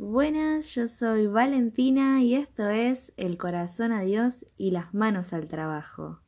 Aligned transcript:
Buenas, 0.00 0.76
yo 0.76 0.86
soy 0.86 1.26
Valentina 1.26 2.22
y 2.22 2.36
esto 2.36 2.68
es 2.68 3.12
El 3.16 3.36
corazón 3.36 3.90
a 3.90 4.02
Dios 4.02 4.46
y 4.56 4.70
las 4.70 4.94
manos 4.94 5.32
al 5.32 5.48
trabajo. 5.48 6.20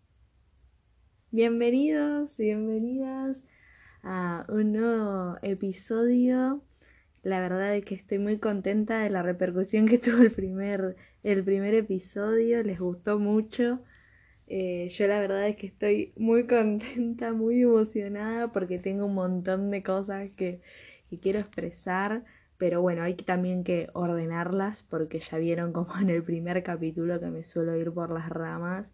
Bienvenidos, 1.30 2.36
bienvenidas 2.36 3.44
a 4.02 4.44
un 4.48 4.72
nuevo 4.72 5.36
episodio. 5.42 6.64
La 7.22 7.38
verdad 7.38 7.76
es 7.76 7.84
que 7.84 7.94
estoy 7.94 8.18
muy 8.18 8.38
contenta 8.38 8.98
de 8.98 9.10
la 9.10 9.22
repercusión 9.22 9.86
que 9.86 9.98
tuvo 9.98 10.20
el 10.20 10.32
primer, 10.32 10.96
el 11.22 11.44
primer 11.44 11.74
episodio, 11.74 12.64
les 12.64 12.80
gustó 12.80 13.20
mucho. 13.20 13.84
Eh, 14.48 14.88
yo 14.88 15.06
la 15.06 15.20
verdad 15.20 15.46
es 15.46 15.54
que 15.54 15.68
estoy 15.68 16.12
muy 16.16 16.44
contenta, 16.48 17.32
muy 17.32 17.62
emocionada 17.62 18.50
porque 18.50 18.80
tengo 18.80 19.06
un 19.06 19.14
montón 19.14 19.70
de 19.70 19.84
cosas 19.84 20.28
que, 20.36 20.60
que 21.08 21.20
quiero 21.20 21.38
expresar 21.38 22.24
pero 22.60 22.82
bueno, 22.82 23.02
hay 23.04 23.14
también 23.14 23.64
que 23.64 23.88
ordenarlas 23.94 24.82
porque 24.82 25.18
ya 25.18 25.38
vieron 25.38 25.72
como 25.72 25.98
en 25.98 26.10
el 26.10 26.22
primer 26.22 26.62
capítulo 26.62 27.18
que 27.18 27.30
me 27.30 27.42
suelo 27.42 27.74
ir 27.74 27.90
por 27.90 28.10
las 28.12 28.28
ramas 28.28 28.92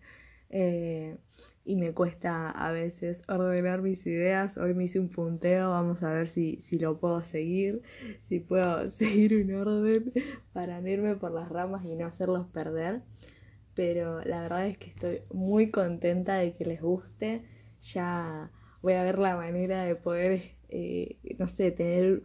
eh, 0.51 1.19
y 1.65 1.74
me 1.74 1.93
cuesta 1.93 2.48
a 2.48 2.71
veces 2.71 3.24
ordenar 3.27 3.83
mis 3.83 4.07
ideas. 4.07 4.57
Hoy 4.57 4.73
me 4.73 4.84
hice 4.84 5.01
un 5.01 5.09
punteo, 5.09 5.71
vamos 5.71 6.05
a 6.05 6.12
ver 6.12 6.29
si, 6.29 6.60
si 6.60 6.79
lo 6.79 7.01
puedo 7.01 7.24
seguir, 7.24 7.83
si 8.23 8.38
puedo 8.38 8.88
seguir 8.88 9.34
un 9.34 9.52
orden 9.52 10.12
para 10.52 10.80
irme 10.88 11.16
por 11.16 11.33
las 11.33 11.48
ramas 11.48 11.85
y 11.85 11.96
no 11.96 12.07
hacerlos 12.07 12.46
perder. 12.46 13.02
Pero 13.74 14.21
la 14.21 14.43
verdad 14.43 14.69
es 14.69 14.79
que 14.79 14.91
estoy 14.91 15.23
muy 15.33 15.73
contenta 15.73 16.37
de 16.37 16.55
que 16.55 16.65
les 16.66 16.80
guste. 16.80 17.43
Ya 17.80 18.52
voy 18.80 18.93
a 18.93 19.02
ver 19.02 19.19
la 19.19 19.35
manera 19.35 19.83
de 19.83 19.96
poder, 19.96 20.52
eh, 20.69 21.16
no 21.37 21.48
sé, 21.48 21.73
tener 21.73 22.23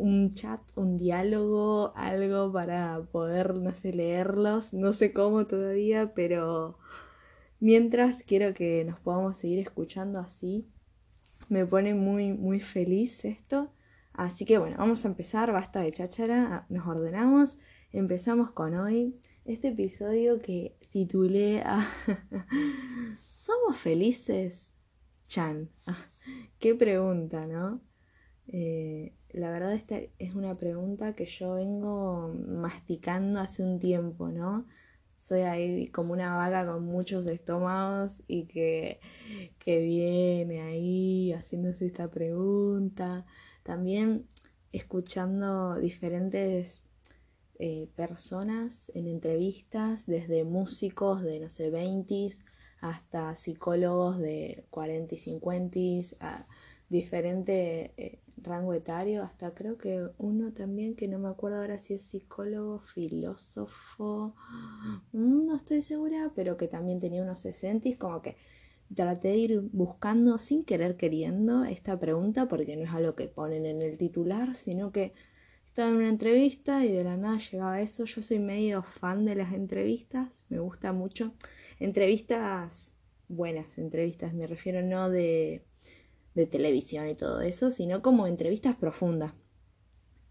un 0.00 0.32
chat, 0.32 0.60
un 0.76 0.98
diálogo, 0.98 1.92
algo 1.94 2.50
para 2.52 3.02
poder, 3.12 3.58
no 3.58 3.72
sé, 3.72 3.92
leerlos, 3.92 4.72
no 4.72 4.92
sé 4.92 5.12
cómo 5.12 5.46
todavía, 5.46 6.14
pero 6.14 6.78
mientras 7.60 8.24
quiero 8.24 8.54
que 8.54 8.84
nos 8.84 8.98
podamos 8.98 9.36
seguir 9.36 9.58
escuchando 9.58 10.18
así. 10.18 10.66
Me 11.48 11.66
pone 11.66 11.94
muy, 11.94 12.32
muy 12.32 12.60
feliz 12.60 13.24
esto. 13.24 13.72
Así 14.12 14.44
que 14.44 14.58
bueno, 14.58 14.76
vamos 14.78 15.04
a 15.04 15.08
empezar, 15.08 15.52
basta 15.52 15.80
de 15.80 15.92
cháchara, 15.92 16.66
nos 16.68 16.86
ordenamos, 16.86 17.56
empezamos 17.92 18.50
con 18.52 18.74
hoy 18.74 19.20
este 19.44 19.68
episodio 19.68 20.40
que 20.40 20.76
titulé 20.90 21.62
a 21.62 21.86
¿Somos 23.20 23.76
felices? 23.76 24.72
Chan. 25.26 25.70
qué 26.58 26.74
pregunta, 26.74 27.46
¿no? 27.46 27.80
Eh, 28.48 29.14
la 29.32 29.50
verdad 29.50 29.72
esta 29.72 30.00
es 30.18 30.34
una 30.34 30.56
pregunta 30.56 31.14
que 31.14 31.26
yo 31.26 31.54
vengo 31.54 32.34
masticando 32.48 33.40
hace 33.40 33.62
un 33.62 33.78
tiempo, 33.78 34.30
¿no? 34.30 34.66
Soy 35.16 35.40
ahí 35.42 35.88
como 35.88 36.12
una 36.12 36.36
vaca 36.36 36.66
con 36.66 36.84
muchos 36.86 37.26
estómagos 37.26 38.22
y 38.26 38.44
que, 38.46 39.00
viene 39.66 40.62
ahí 40.62 41.32
haciéndose 41.32 41.86
esta 41.86 42.08
pregunta. 42.10 43.26
También 43.62 44.26
escuchando 44.72 45.76
diferentes 45.76 46.82
eh, 47.58 47.88
personas 47.94 48.90
en 48.94 49.06
entrevistas, 49.06 50.06
desde 50.06 50.44
músicos 50.44 51.22
de, 51.22 51.40
no 51.40 51.50
sé, 51.50 51.70
20 51.70 52.28
hasta 52.80 53.34
psicólogos 53.34 54.18
de 54.18 54.64
40 54.70 55.14
y 55.14 55.18
50, 55.18 55.78
a 56.20 56.46
diferente 56.88 57.92
eh, 57.96 58.18
rango 58.42 58.74
etario, 58.74 59.22
hasta 59.22 59.54
creo 59.54 59.78
que 59.78 60.08
uno 60.18 60.52
también, 60.52 60.96
que 60.96 61.08
no 61.08 61.18
me 61.18 61.28
acuerdo 61.28 61.58
ahora 61.60 61.78
si 61.78 61.94
es 61.94 62.02
psicólogo, 62.02 62.80
filósofo, 62.80 64.34
mm, 65.12 65.46
no 65.46 65.56
estoy 65.56 65.82
segura, 65.82 66.32
pero 66.34 66.56
que 66.56 66.68
también 66.68 67.00
tenía 67.00 67.22
unos 67.22 67.40
60 67.40 67.88
como 67.98 68.22
que 68.22 68.36
traté 68.94 69.28
de 69.28 69.36
ir 69.36 69.60
buscando 69.72 70.38
sin 70.38 70.64
querer 70.64 70.96
queriendo 70.96 71.64
esta 71.64 71.98
pregunta, 71.98 72.48
porque 72.48 72.76
no 72.76 72.84
es 72.84 72.90
algo 72.90 73.14
que 73.14 73.28
ponen 73.28 73.66
en 73.66 73.82
el 73.82 73.96
titular, 73.98 74.56
sino 74.56 74.92
que 74.92 75.12
estaba 75.66 75.90
en 75.90 75.96
una 75.96 76.08
entrevista 76.08 76.84
y 76.84 76.92
de 76.92 77.04
la 77.04 77.16
nada 77.16 77.38
llegaba 77.38 77.80
eso. 77.80 78.04
Yo 78.04 78.22
soy 78.22 78.38
medio 78.40 78.82
fan 78.82 79.24
de 79.24 79.36
las 79.36 79.52
entrevistas, 79.52 80.44
me 80.48 80.58
gusta 80.58 80.92
mucho. 80.92 81.32
Entrevistas 81.78 82.94
buenas, 83.28 83.78
entrevistas, 83.78 84.34
me 84.34 84.46
refiero 84.46 84.82
no 84.82 85.08
de 85.08 85.62
de 86.34 86.46
televisión 86.46 87.08
y 87.08 87.14
todo 87.14 87.40
eso, 87.40 87.70
sino 87.70 88.02
como 88.02 88.26
entrevistas 88.26 88.76
profundas. 88.76 89.34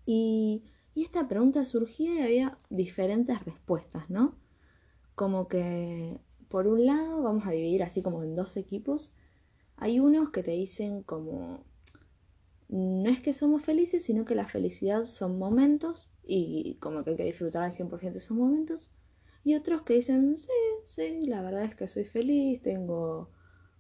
Y, 0.06 0.64
y 0.96 1.04
esta 1.04 1.28
pregunta 1.28 1.66
surgía 1.66 2.14
y 2.16 2.24
había 2.24 2.58
diferentes 2.70 3.44
respuestas, 3.46 4.10
¿no? 4.10 4.38
Como 5.16 5.48
que, 5.48 6.20
por 6.48 6.68
un 6.68 6.86
lado, 6.86 7.22
vamos 7.24 7.46
a 7.46 7.52
dividir 7.52 7.84
así 7.84 8.02
como 8.02 8.24
en 8.24 8.36
dos 8.36 8.58
equipos. 8.58 9.16
Hay 9.78 10.00
unos 10.00 10.32
que 10.32 10.44
te 10.44 10.52
dicen 10.52 11.04
como, 11.04 11.64
no 12.70 13.10
es 13.10 13.22
que 13.22 13.34
somos 13.34 13.64
felices, 13.64 14.04
sino 14.04 14.26
que 14.26 14.36
la 14.36 14.48
felicidad 14.48 15.04
son 15.04 15.40
momentos 15.40 16.10
y 16.24 16.76
como 16.80 17.04
que 17.04 17.12
hay 17.12 17.18
que 17.18 17.24
disfrutar 17.24 17.64
al 17.64 17.72
100% 17.72 18.12
de 18.12 18.18
esos 18.20 18.38
momentos. 18.38 18.92
Y 19.44 19.56
otros 19.56 19.82
que 19.82 19.96
dicen, 19.96 20.38
sí, 20.38 20.52
sí, 20.84 21.22
la 21.26 21.42
verdad 21.42 21.64
es 21.64 21.76
que 21.76 21.88
soy 21.88 22.06
feliz, 22.06 22.62
tengo 22.62 23.32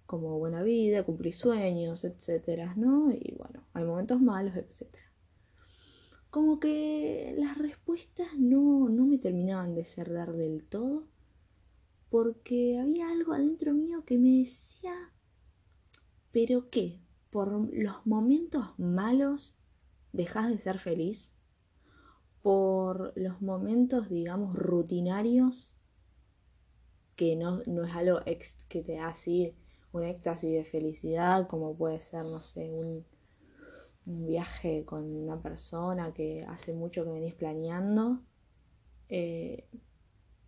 como 0.09 0.39
buena 0.39 0.63
vida, 0.63 1.03
cumplir 1.03 1.35
sueños, 1.35 2.03
etcétera, 2.03 2.73
¿no? 2.75 3.11
Y 3.11 3.35
bueno, 3.37 3.63
hay 3.73 3.83
momentos 3.83 4.19
malos, 4.19 4.55
etcétera. 4.55 5.05
Como 6.31 6.59
que 6.59 7.35
las 7.37 7.59
respuestas 7.59 8.35
no, 8.35 8.89
no 8.89 9.05
me 9.05 9.19
terminaban 9.19 9.75
de 9.75 9.85
cerrar 9.85 10.33
del 10.33 10.65
todo, 10.65 11.07
porque 12.09 12.79
había 12.79 13.07
algo 13.07 13.33
adentro 13.33 13.75
mío 13.75 14.03
que 14.03 14.17
me 14.17 14.39
decía, 14.39 14.95
¿pero 16.31 16.71
qué? 16.71 16.99
¿Por 17.29 17.71
los 17.71 18.03
momentos 18.07 18.65
malos 18.79 19.59
dejas 20.11 20.49
de 20.49 20.57
ser 20.57 20.79
feliz? 20.79 21.35
¿Por 22.41 23.13
los 23.15 23.43
momentos, 23.43 24.09
digamos, 24.09 24.55
rutinarios, 24.55 25.77
que 27.15 27.35
no, 27.35 27.61
no 27.67 27.83
es 27.83 27.93
algo 27.93 28.21
que 28.69 28.81
te 28.81 28.97
hace 28.97 29.55
un 29.91 30.03
éxtasis 30.03 30.51
de 30.51 30.63
felicidad, 30.63 31.47
como 31.47 31.75
puede 31.75 31.99
ser, 31.99 32.25
no 32.25 32.39
sé, 32.39 32.71
un, 32.71 33.05
viaje 34.05 34.85
con 34.85 35.03
una 35.03 35.39
persona 35.39 36.11
que 36.15 36.43
hace 36.47 36.73
mucho 36.73 37.03
que 37.03 37.11
venís 37.11 37.35
planeando, 37.35 38.23
eh, 39.07 39.67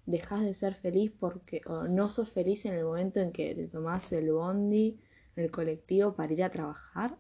dejas 0.08 0.42
de 0.42 0.56
ser 0.56 0.74
feliz 0.74 1.12
porque, 1.20 1.62
o 1.68 1.88
no 1.88 2.10
sos 2.10 2.32
feliz 2.32 2.66
en 2.66 2.74
el 2.74 2.86
momento 2.86 3.20
en 3.20 3.32
que 3.32 3.54
te 3.54 3.68
tomás 3.68 4.12
el 4.14 4.32
bondi, 4.32 5.00
el 5.36 5.52
colectivo 5.52 6.16
para 6.16 6.34
ir 6.34 6.44
a 6.44 6.50
trabajar. 6.50 7.20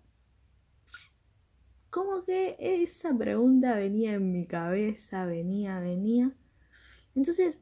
Como 1.92 2.24
que 2.24 2.56
esa 2.60 3.16
pregunta 3.16 3.76
venía 3.76 4.14
en 4.14 4.32
mi 4.32 4.48
cabeza, 4.48 5.26
venía, 5.26 5.80
venía. 5.80 6.36
Entonces, 7.14 7.60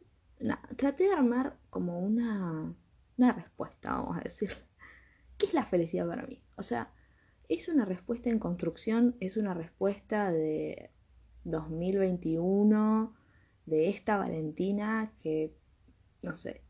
traté 0.78 1.06
de 1.06 1.14
armar 1.14 1.58
como 1.70 2.00
una 2.00 2.76
una 3.20 3.34
respuesta, 3.34 3.92
vamos 3.92 4.18
a 4.18 4.22
decir. 4.22 4.50
¿Qué 5.38 5.46
es 5.46 5.54
la 5.54 5.66
felicidad 5.66 6.08
para 6.08 6.26
mí? 6.26 6.42
O 6.58 6.64
sea, 6.64 6.92
es 7.48 7.68
una 7.68 7.86
respuesta 7.86 8.30
en 8.30 8.40
construcción, 8.40 9.16
es 9.20 9.38
una 9.38 9.54
respuesta 9.54 10.32
de 10.32 10.92
2021, 11.44 13.16
de 13.66 13.90
esta 13.90 14.18
Valentina 14.18 15.14
que, 15.22 15.56
no 16.22 16.36
sé, 16.36 16.62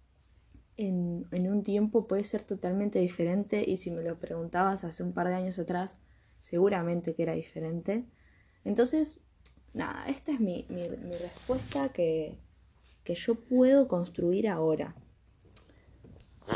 en, 0.78 1.26
en, 1.32 1.52
un 1.52 1.64
tiempo 1.64 2.08
puede 2.08 2.24
ser 2.24 2.44
totalmente 2.44 3.00
diferente 3.00 3.64
y 3.68 3.78
si 3.78 3.92
me 3.92 4.04
lo 4.04 4.20
preguntabas 4.20 4.84
hace 4.84 5.04
un 5.04 5.14
par 5.14 5.28
de 5.28 5.36
años 5.36 5.60
atrás, 5.60 5.96
seguramente 6.40 7.16
que 7.16 7.24
era 7.24 7.34
diferente. 7.34 8.06
Entonces, 8.64 9.22
nada, 9.74 10.06
esta 10.08 10.32
es 10.32 10.40
mi, 10.40 10.66
mi, 10.70 10.88
mi 10.90 11.12
respuesta 11.12 11.90
que, 11.90 12.38
que 13.04 13.16
yo 13.16 13.36
puedo 13.36 13.88
construir 13.88 14.48
ahora. 14.48 14.96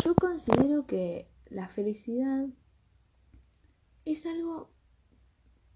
Yo 0.01 0.15
considero 0.15 0.85
que 0.87 1.29
la 1.45 1.69
felicidad 1.69 2.47
es 4.05 4.25
algo 4.25 4.71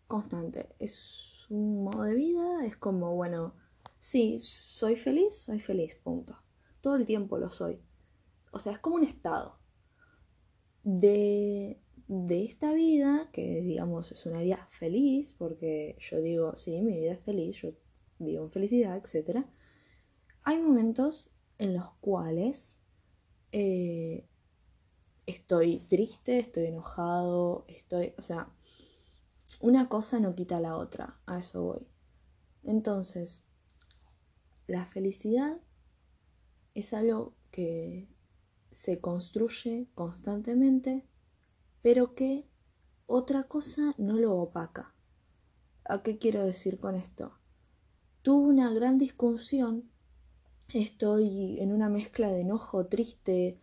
constante, 0.07 0.75
es 0.79 1.45
un 1.49 1.83
modo 1.83 2.03
de 2.03 2.15
vida, 2.15 2.65
es 2.65 2.75
como, 2.77 3.15
bueno, 3.15 3.53
sí, 3.99 4.39
soy 4.39 4.95
feliz, 4.95 5.37
soy 5.37 5.59
feliz, 5.59 5.95
punto. 5.95 6.35
Todo 6.81 6.95
el 6.95 7.05
tiempo 7.05 7.37
lo 7.37 7.51
soy. 7.51 7.79
O 8.51 8.59
sea, 8.59 8.73
es 8.73 8.79
como 8.79 8.95
un 8.95 9.03
estado 9.03 9.59
de, 10.83 11.79
de 12.07 12.43
esta 12.43 12.73
vida, 12.73 13.29
que 13.31 13.61
digamos 13.61 14.11
es 14.11 14.25
una 14.25 14.41
vida 14.41 14.67
feliz, 14.71 15.33
porque 15.33 15.95
yo 15.99 16.19
digo, 16.19 16.55
sí, 16.55 16.81
mi 16.81 16.97
vida 16.97 17.13
es 17.13 17.23
feliz, 17.23 17.57
yo 17.57 17.71
vivo 18.19 18.45
en 18.45 18.51
felicidad, 18.51 18.97
etc. 18.97 19.45
Hay 20.43 20.59
momentos 20.59 21.33
en 21.59 21.75
los 21.75 21.89
cuales 21.99 22.76
eh, 23.51 24.27
estoy 25.25 25.79
triste, 25.79 26.39
estoy 26.39 26.65
enojado, 26.65 27.65
estoy, 27.67 28.13
o 28.17 28.21
sea, 28.21 28.49
una 29.61 29.89
cosa 29.89 30.19
no 30.19 30.35
quita 30.35 30.59
la 30.59 30.75
otra, 30.75 31.19
a 31.25 31.39
eso 31.39 31.63
voy. 31.63 31.87
Entonces, 32.63 33.45
la 34.67 34.85
felicidad 34.85 35.61
es 36.73 36.93
algo 36.93 37.35
que 37.51 38.09
se 38.69 38.99
construye 38.99 39.89
constantemente, 39.95 41.07
pero 41.81 42.13
que 42.13 42.49
otra 43.05 43.43
cosa 43.43 43.93
no 43.97 44.17
lo 44.17 44.35
opaca. 44.35 44.93
¿A 45.85 46.03
qué 46.03 46.17
quiero 46.17 46.43
decir 46.43 46.79
con 46.79 46.95
esto? 46.95 47.39
Tuve 48.21 48.49
una 48.49 48.71
gran 48.73 48.97
discusión, 48.97 49.89
estoy 50.73 51.59
en 51.61 51.71
una 51.71 51.89
mezcla 51.89 52.29
de 52.29 52.41
enojo, 52.41 52.87
triste, 52.87 53.57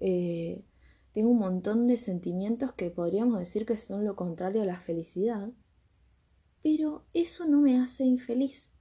eh, 0.00 0.64
tengo 1.12 1.30
un 1.30 1.38
montón 1.38 1.86
de 1.86 1.96
sentimientos 1.96 2.72
que 2.72 2.90
podríamos 2.90 3.38
decir 3.38 3.66
que 3.66 3.76
son 3.76 4.04
lo 4.04 4.16
contrario 4.16 4.62
a 4.62 4.66
la 4.66 4.80
felicidad, 4.80 5.50
pero 6.62 7.04
eso 7.12 7.46
no 7.46 7.60
me 7.60 7.78
hace 7.78 8.04
infeliz. 8.04 8.72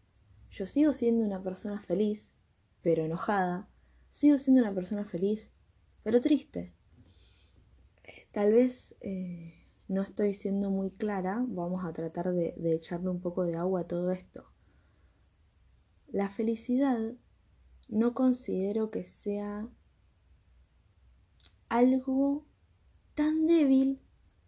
Yo 0.49 0.65
sigo 0.65 0.93
siendo 0.93 1.25
una 1.25 1.43
persona 1.43 1.79
feliz, 1.79 2.33
pero 2.81 3.03
enojada, 3.03 3.69
sigo 4.09 4.37
siendo 4.37 4.61
una 4.61 4.73
persona 4.73 5.03
feliz, 5.03 5.51
pero 6.03 6.21
triste. 6.21 6.73
Tal 8.31 8.53
vez 8.53 8.95
eh, 9.01 9.65
no 9.87 10.01
estoy 10.01 10.33
siendo 10.33 10.69
muy 10.69 10.91
clara, 10.91 11.43
vamos 11.47 11.85
a 11.85 11.93
tratar 11.93 12.33
de 12.33 12.73
echarle 12.73 13.09
un 13.09 13.21
poco 13.21 13.43
de 13.43 13.55
agua 13.55 13.81
a 13.81 13.87
todo 13.87 14.11
esto. 14.11 14.45
La 16.07 16.29
felicidad 16.29 17.15
no 17.87 18.13
considero 18.13 18.91
que 18.91 19.03
sea 19.03 19.67
algo 21.69 22.45
tan 23.15 23.47
débil 23.47 23.99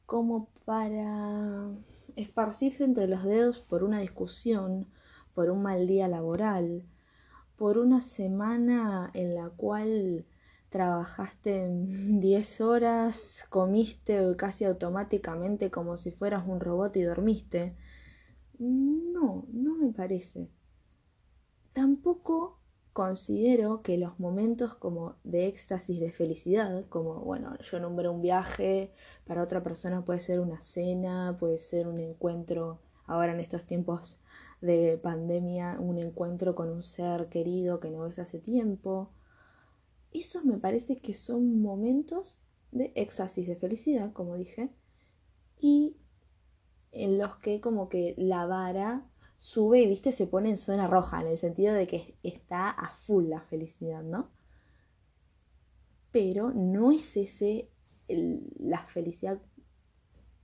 como 0.05 0.49
para 0.65 1.69
esparcirse 2.15 2.83
entre 2.83 3.07
los 3.07 3.23
dedos 3.23 3.59
por 3.59 3.83
una 3.83 3.99
discusión, 3.99 4.87
por 5.33 5.49
un 5.49 5.61
mal 5.61 5.87
día 5.87 6.07
laboral, 6.07 6.83
por 7.57 7.77
una 7.77 8.01
semana 8.01 9.11
en 9.13 9.35
la 9.35 9.49
cual 9.49 10.25
trabajaste 10.69 11.67
10 11.69 12.61
horas, 12.61 13.45
comiste 13.49 14.35
casi 14.37 14.65
automáticamente 14.65 15.71
como 15.71 15.97
si 15.97 16.11
fueras 16.11 16.43
un 16.47 16.59
robot 16.59 16.95
y 16.97 17.01
dormiste. 17.01 17.75
No, 18.59 19.45
no 19.51 19.75
me 19.75 19.91
parece. 19.93 20.49
Tampoco 21.73 22.56
considero 22.97 23.83
que 23.83 23.95
los 23.99 24.19
momentos 24.19 24.73
como 24.73 25.17
de 25.23 25.45
éxtasis, 25.45 25.99
de 25.99 26.11
felicidad, 26.11 26.83
como, 26.89 27.19
bueno, 27.19 27.55
yo 27.59 27.79
nombré 27.79 28.09
un 28.09 28.23
viaje, 28.23 28.91
para 29.23 29.43
otra 29.43 29.61
persona 29.61 30.03
puede 30.03 30.17
ser 30.17 30.39
una 30.39 30.61
cena, 30.61 31.37
puede 31.39 31.59
ser 31.59 31.87
un 31.87 31.99
encuentro, 31.99 32.81
ahora 33.05 33.33
en 33.33 33.39
estos 33.39 33.65
tiempos 33.65 34.19
de 34.61 34.97
pandemia, 34.97 35.77
un 35.79 35.99
encuentro 35.99 36.55
con 36.55 36.69
un 36.69 36.81
ser 36.81 37.29
querido 37.29 37.79
que 37.79 37.91
no 37.91 38.01
ves 38.01 38.17
hace 38.17 38.39
tiempo, 38.39 39.11
esos 40.11 40.43
me 40.43 40.57
parece 40.57 40.97
que 40.97 41.13
son 41.13 41.61
momentos 41.61 42.41
de 42.71 42.93
éxtasis, 42.95 43.45
de 43.45 43.57
felicidad, 43.57 44.11
como 44.11 44.37
dije, 44.37 44.71
y 45.59 45.97
en 46.91 47.19
los 47.19 47.37
que 47.37 47.61
como 47.61 47.89
que 47.89 48.15
la 48.17 48.47
vara 48.47 49.05
sube 49.37 49.81
y, 49.81 49.87
viste, 49.87 50.11
se 50.11 50.27
pone 50.27 50.49
en 50.49 50.57
zona 50.57 50.87
roja, 50.87 51.21
en 51.21 51.27
el 51.27 51.37
sentido 51.37 51.73
de 51.73 51.87
que 51.87 52.17
está 52.23 52.69
a 52.69 52.89
full 52.89 53.25
la 53.29 53.41
felicidad, 53.41 54.03
¿no? 54.03 54.31
Pero 56.11 56.51
no 56.51 56.91
es 56.91 57.17
ese 57.17 57.69
la 58.07 58.85
felicidad 58.87 59.41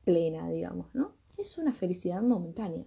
plena, 0.04 0.50
digamos, 0.50 0.94
¿no? 0.94 1.16
Es 1.38 1.58
una 1.58 1.74
felicidad 1.74 2.22
momentánea. 2.22 2.86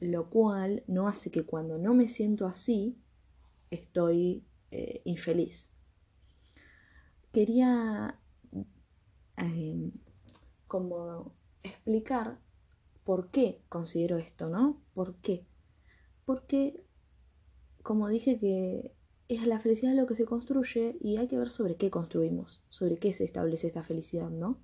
Lo 0.00 0.28
cual 0.28 0.82
no 0.86 1.08
hace 1.08 1.30
que 1.30 1.44
cuando 1.44 1.78
no 1.78 1.94
me 1.94 2.08
siento 2.08 2.46
así, 2.46 2.98
estoy 3.70 4.44
eh, 4.70 5.00
infeliz. 5.04 5.70
Quería 7.32 8.20
em, 9.36 9.92
como 10.66 11.34
explicar 11.62 12.40
por 13.04 13.30
qué 13.30 13.60
considero 13.68 14.18
esto, 14.18 14.48
¿no? 14.48 14.80
¿Por 14.94 15.16
qué? 15.16 15.46
Porque, 16.24 16.84
como 17.82 18.08
dije 18.08 18.38
que 18.38 18.94
es 19.28 19.46
la 19.46 19.60
felicidad 19.60 19.94
lo 19.94 20.06
que 20.06 20.14
se 20.14 20.24
construye 20.24 20.96
y 21.00 21.16
hay 21.16 21.28
que 21.28 21.38
ver 21.38 21.50
sobre 21.50 21.76
qué 21.76 21.90
construimos, 21.90 22.62
sobre 22.70 22.98
qué 22.98 23.12
se 23.12 23.24
establece 23.24 23.66
esta 23.66 23.82
felicidad, 23.82 24.30
¿no? 24.30 24.58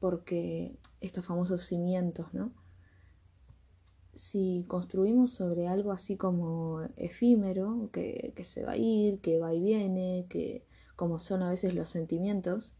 Porque 0.00 0.78
estos 1.00 1.24
famosos 1.26 1.62
cimientos, 1.64 2.32
¿no? 2.34 2.52
si 4.16 4.64
construimos 4.66 5.32
sobre 5.32 5.68
algo 5.68 5.92
así 5.92 6.16
como 6.16 6.80
efímero, 6.96 7.90
que, 7.92 8.32
se 8.42 8.64
va 8.64 8.72
a 8.72 8.76
ir, 8.76 9.20
que 9.20 9.38
va 9.38 9.54
y 9.54 9.60
viene, 9.60 10.26
que 10.28 10.64
como 10.96 11.18
son 11.18 11.42
a 11.42 11.50
veces 11.50 11.74
los 11.74 11.90
sentimientos, 11.90 12.74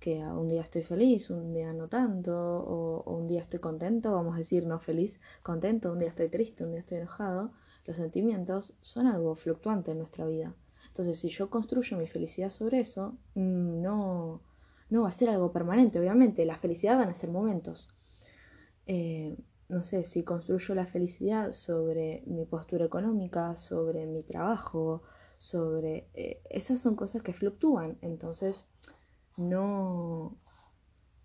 que 0.00 0.18
un 0.18 0.48
día 0.48 0.62
estoy 0.62 0.82
feliz, 0.82 1.30
un 1.30 1.52
día 1.52 1.72
no 1.72 1.88
tanto, 1.88 2.34
o, 2.34 3.16
un 3.16 3.26
día 3.26 3.40
estoy 3.40 3.60
contento, 3.60 4.12
vamos 4.12 4.34
a 4.34 4.38
decir 4.38 4.66
no 4.66 4.78
feliz, 4.78 5.20
contento, 5.42 5.92
un 5.92 5.98
día 5.98 6.08
estoy 6.08 6.28
triste, 6.28 6.64
un 6.64 6.70
día 6.70 6.80
estoy 6.80 6.98
enojado, 6.98 7.52
los 7.84 7.96
sentimientos 7.96 8.74
son 8.80 9.06
algo 9.06 9.34
fluctuante 9.34 9.90
en 9.92 9.98
nuestra 9.98 10.26
vida. 10.26 10.54
Entonces, 10.88 11.18
si 11.18 11.28
yo 11.28 11.50
construyo 11.50 11.96
mi 11.96 12.06
felicidad 12.06 12.48
sobre 12.48 12.80
eso, 12.80 13.16
mm, 13.34 13.82
no, 13.82 14.42
no 14.90 15.02
va 15.02 15.08
a 15.08 15.12
ser 15.12 15.30
algo 15.30 15.52
permanente, 15.52 15.98
obviamente, 15.98 16.44
la 16.44 16.58
felicidad 16.58 16.98
van 16.98 17.08
a 17.08 17.14
ser 17.14 17.30
momentos. 17.30 17.94
Eh, 18.86 19.36
no 19.68 19.82
sé, 19.82 20.04
si 20.04 20.22
construyo 20.22 20.74
la 20.74 20.86
felicidad 20.86 21.52
sobre 21.52 22.22
mi 22.26 22.46
postura 22.46 22.86
económica, 22.86 23.54
sobre 23.54 24.06
mi 24.06 24.22
trabajo, 24.22 25.02
sobre... 25.36 26.08
Eh, 26.14 26.42
esas 26.48 26.80
son 26.80 26.96
cosas 26.96 27.22
que 27.22 27.34
fluctúan, 27.34 27.98
entonces 28.00 28.66
no, 29.38 30.36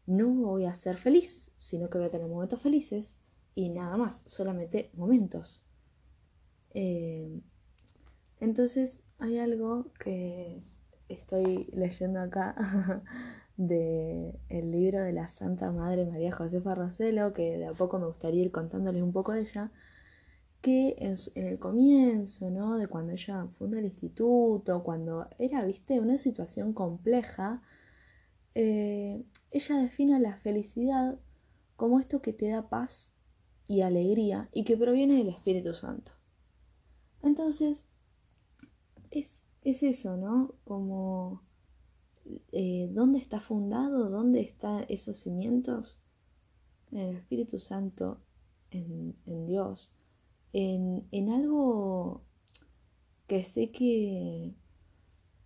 no 0.05 0.29
voy 0.29 0.65
a 0.65 0.75
ser 0.75 0.97
feliz, 0.97 1.51
sino 1.59 1.89
que 1.89 1.97
voy 1.97 2.07
a 2.07 2.11
tener 2.11 2.29
momentos 2.29 2.61
felices 2.61 3.19
y 3.55 3.69
nada 3.69 3.97
más, 3.97 4.23
solamente 4.25 4.91
momentos. 4.93 5.65
Eh, 6.73 7.41
entonces 8.39 9.01
hay 9.19 9.37
algo 9.39 9.91
que 9.99 10.61
estoy 11.07 11.69
leyendo 11.73 12.19
acá 12.19 12.55
del 13.57 14.39
el 14.49 14.71
libro 14.71 14.99
de 15.01 15.13
la 15.13 15.27
Santa 15.27 15.71
Madre 15.71 16.05
María 16.05 16.31
Josefa 16.31 16.75
Roselo, 16.75 17.33
que 17.33 17.57
de 17.57 17.67
a 17.67 17.73
poco 17.73 17.99
me 17.99 18.07
gustaría 18.07 18.43
ir 18.43 18.51
contándoles 18.51 19.03
un 19.03 19.13
poco 19.13 19.33
de 19.33 19.41
ella, 19.41 19.71
que 20.61 20.95
en, 20.99 21.45
el 21.45 21.59
comienzo, 21.59 22.49
¿no? 22.49 22.77
De 22.77 22.87
cuando 22.87 23.13
ella 23.13 23.47
funda 23.57 23.79
el 23.79 23.85
instituto, 23.85 24.83
cuando 24.83 25.27
era, 25.37 25.63
viste, 25.65 25.99
una 25.99 26.17
situación 26.17 26.73
compleja, 26.73 27.61
eh, 28.55 29.23
ella 29.51 29.77
define 29.77 30.19
la 30.19 30.37
felicidad 30.37 31.19
como 31.75 31.99
esto 31.99 32.21
que 32.21 32.33
te 32.33 32.49
da 32.49 32.69
paz 32.69 33.13
y 33.67 33.81
alegría 33.81 34.49
y 34.53 34.63
que 34.63 34.77
proviene 34.77 35.17
del 35.17 35.29
Espíritu 35.29 35.73
Santo. 35.73 36.11
Entonces, 37.21 37.85
es, 39.11 39.43
es 39.63 39.83
eso, 39.83 40.17
¿no? 40.17 40.55
Como 40.65 41.41
eh, 42.51 42.89
¿dónde 42.91 43.19
está 43.19 43.39
fundado? 43.39 44.09
¿Dónde 44.09 44.41
están 44.41 44.85
esos 44.89 45.17
cimientos? 45.17 45.99
En 46.91 46.99
el 46.99 47.15
Espíritu 47.17 47.59
Santo, 47.59 48.19
en, 48.71 49.15
Dios, 49.47 49.91
en, 50.53 51.07
en 51.11 51.29
algo 51.29 52.21
que 53.27 53.43
sé 53.43 53.71
que 53.71 54.53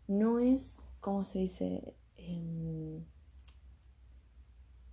no 0.07 0.39
es, 0.39 0.81
¿cómo 0.99 1.23
se 1.23 1.39
dice? 1.39 1.95
Em, 2.27 3.03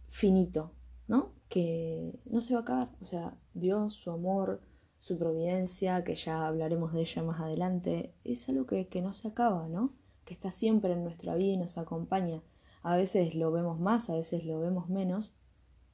finito, 0.08 0.72
¿no? 1.08 1.32
Que 1.48 2.18
no 2.26 2.40
se 2.40 2.54
va 2.54 2.60
a 2.60 2.62
acabar. 2.62 2.90
O 3.00 3.04
sea, 3.04 3.36
Dios, 3.54 3.94
su 3.94 4.10
amor, 4.10 4.62
su 4.98 5.18
providencia, 5.18 6.04
que 6.04 6.14
ya 6.14 6.46
hablaremos 6.46 6.92
de 6.92 7.02
ella 7.02 7.22
más 7.22 7.40
adelante, 7.40 8.14
es 8.24 8.48
algo 8.48 8.66
que, 8.66 8.88
que 8.88 9.02
no 9.02 9.12
se 9.12 9.28
acaba, 9.28 9.68
¿no? 9.68 9.92
que 10.24 10.34
está 10.34 10.50
siempre 10.50 10.92
en 10.92 11.04
nuestra 11.04 11.34
vida 11.34 11.52
y 11.52 11.56
nos 11.56 11.78
acompaña. 11.78 12.42
A 12.82 12.96
veces 12.96 13.34
lo 13.34 13.50
vemos 13.52 13.78
más, 13.80 14.10
a 14.10 14.14
veces 14.14 14.44
lo 14.44 14.60
vemos 14.60 14.88
menos, 14.88 15.34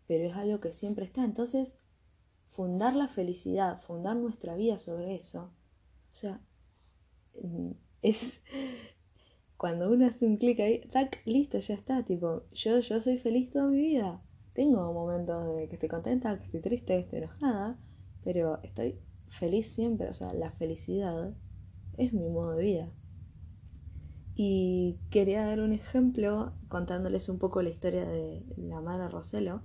pero 0.07 0.29
es 0.29 0.37
algo 0.37 0.61
que 0.61 0.73
siempre 0.73 1.05
está. 1.05 1.25
Entonces, 1.25 1.77
fundar 2.49 2.95
la 2.95 3.09
felicidad, 3.09 3.79
fundar 3.81 4.17
nuestra 4.17 4.55
vida 4.57 4.79
sobre 4.79 5.15
eso, 5.15 5.53
o 6.13 6.15
sea, 6.15 6.41
mm, 7.43 7.73
es 8.03 8.43
cuando 9.61 9.91
uno 9.91 10.07
hace 10.07 10.25
un 10.25 10.39
clic 10.39 10.59
ahí, 10.61 10.81
tac, 10.91 11.21
listo, 11.27 11.59
ya 11.59 11.75
está, 11.75 12.03
tipo, 12.03 12.45
yo, 12.51 12.81
yo 12.81 12.99
soy 12.99 13.19
feliz 13.19 13.51
toda 13.51 13.67
mi 13.67 13.77
vida. 13.77 14.23
Tengo 14.55 14.91
momentos 14.95 15.55
de 15.55 15.69
que 15.69 15.75
estoy 15.75 15.91
contenta, 15.91 16.39
que 16.39 16.45
estoy 16.45 16.63
triste, 16.63 16.95
que 16.95 17.01
estoy 17.01 17.19
enojada, 17.19 17.79
pero 18.25 18.59
estoy 18.63 18.99
feliz 19.29 19.71
siempre, 19.71 20.09
o 20.09 20.15
sea, 20.15 20.33
la 20.33 20.51
felicidad 20.53 21.35
es 21.99 22.15
mi 22.15 22.31
modo 22.31 22.53
de 22.53 22.63
vida. 22.63 22.89
Y 24.35 24.97
quería 25.11 25.45
dar 25.45 25.61
un 25.61 25.75
ejemplo 25.75 26.55
contándoles 26.69 27.29
un 27.29 27.39
poco 27.39 27.61
la 27.61 27.69
historia 27.69 28.09
de 28.09 28.43
la 28.57 28.81
madre 28.81 29.11
Roselo, 29.11 29.61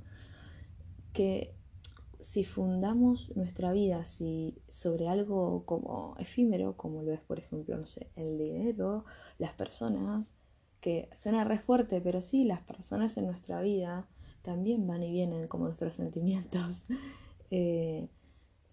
que 1.14 1.56
si 2.26 2.44
fundamos 2.44 3.32
nuestra 3.36 3.72
vida 3.72 4.04
si, 4.04 4.58
sobre 4.68 5.08
algo 5.08 5.64
como 5.66 6.16
efímero, 6.18 6.76
como 6.76 7.04
lo 7.04 7.14
es, 7.14 7.22
por 7.22 7.38
ejemplo, 7.38 7.78
no 7.78 7.86
sé, 7.86 8.10
el 8.16 8.38
dinero, 8.38 9.06
las 9.38 9.54
personas, 9.54 10.34
que 10.82 11.08
suena 11.14 11.44
re 11.44 11.60
fuerte, 11.60 12.02
pero 12.02 12.22
sí, 12.22 12.44
las 12.44 12.62
personas 12.62 13.16
en 13.18 13.28
nuestra 13.28 13.62
vida 13.62 14.08
también 14.42 14.88
van 14.88 15.04
y 15.04 15.12
vienen 15.12 15.48
como 15.48 15.66
nuestros 15.66 15.94
sentimientos. 16.02 16.84
Eh, 17.52 18.08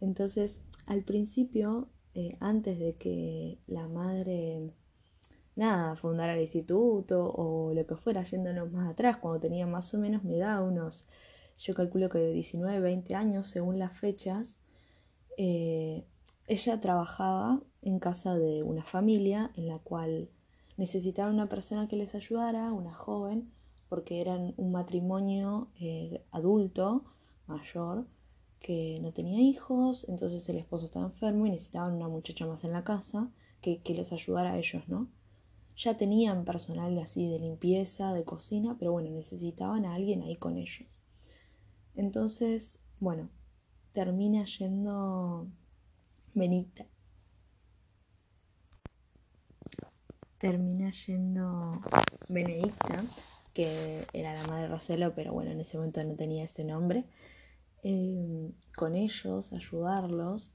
entonces, 0.01 0.63
al 0.87 1.03
principio, 1.03 1.89
eh, 2.15 2.37
antes 2.41 2.79
de 2.79 2.95
que 2.95 3.59
la 3.67 3.87
madre, 3.87 4.73
nada, 5.57 5.95
fundara 5.95 6.35
el 6.35 6.43
instituto 6.43 7.31
o 7.35 7.75
lo 7.75 7.87
que 7.87 7.97
fuera, 7.97 8.23
yéndonos 8.23 8.73
más 8.73 8.91
atrás, 8.91 9.19
cuando 9.19 9.41
tenía 9.41 9.67
más 9.67 9.93
o 9.93 9.99
menos 9.99 10.25
mi 10.25 10.37
edad, 10.37 10.67
unos 10.67 11.07
yo 11.63 11.75
calculo 11.75 12.09
que 12.09 12.19
de 12.19 12.33
19, 12.33 12.81
20 12.81 13.15
años, 13.15 13.47
según 13.47 13.79
las 13.79 13.97
fechas, 13.97 14.59
eh, 15.37 16.05
ella 16.49 16.81
trabajaba 16.81 17.63
en 17.83 18.01
casa 18.01 18.37
de 18.37 18.65
una 18.65 18.83
familia 18.83 19.53
en 19.55 19.69
la 19.69 19.79
cual 19.79 20.29
necesitaba 20.77 21.31
una 21.31 21.49
persona 21.49 21.87
que 21.87 21.97
les 21.97 22.17
ayudara, 22.17 22.73
una 22.73 22.93
joven, 22.93 23.53
porque 23.89 24.21
eran 24.21 24.55
un 24.57 24.73
matrimonio 24.73 25.69
eh, 25.79 26.25
adulto, 26.33 27.05
mayor, 27.47 28.07
que 28.59 28.99
no 29.01 29.13
tenía 29.13 29.41
hijos, 29.41 30.09
entonces 30.09 30.49
el 30.49 30.59
esposo 30.59 30.87
estaba 30.87 31.07
enfermo 31.07 31.47
y 31.47 31.51
necesitaban 31.51 31.95
una 31.95 32.09
muchacha 32.09 32.47
más 32.47 32.65
en 32.65 32.73
la 32.73 32.83
casa 32.83 33.31
que, 33.61 33.81
que 33.83 33.95
los 33.95 34.13
ayudara 34.13 34.53
a 34.53 34.59
ellos, 34.59 34.89
¿no? 34.89 35.09
Ya 35.77 35.97
tenían 35.97 36.45
personal 36.45 36.99
así 36.99 37.29
de 37.29 37.39
limpieza, 37.39 38.13
de 38.13 38.25
cocina, 38.25 38.77
pero 38.79 38.93
bueno, 38.93 39.11
necesitaban 39.11 39.85
a 39.85 39.95
alguien 39.95 40.23
ahí 40.23 40.37
con 40.37 40.57
ellos. 40.57 41.03
Entonces, 41.95 42.81
bueno, 43.01 43.29
termina 43.93 44.45
yendo 44.45 45.47
Benita. 46.35 46.87
Termina 50.39 50.91
yendo 50.91 51.79
Benedicta, 52.29 53.05
que 53.55 54.07
era 54.13 54.35
la 54.35 54.47
madre 54.49 54.63
de 54.63 54.69
Roselo, 54.69 55.15
pero 55.15 55.33
bueno, 55.33 55.53
en 55.53 55.61
ese 55.61 55.77
momento 55.77 56.03
no 56.03 56.15
tenía 56.17 56.45
ese 56.45 56.65
nombre, 56.65 57.05
em, 57.83 58.53
con 58.77 58.97
ellos, 58.97 59.53
ayudarlos. 59.53 60.55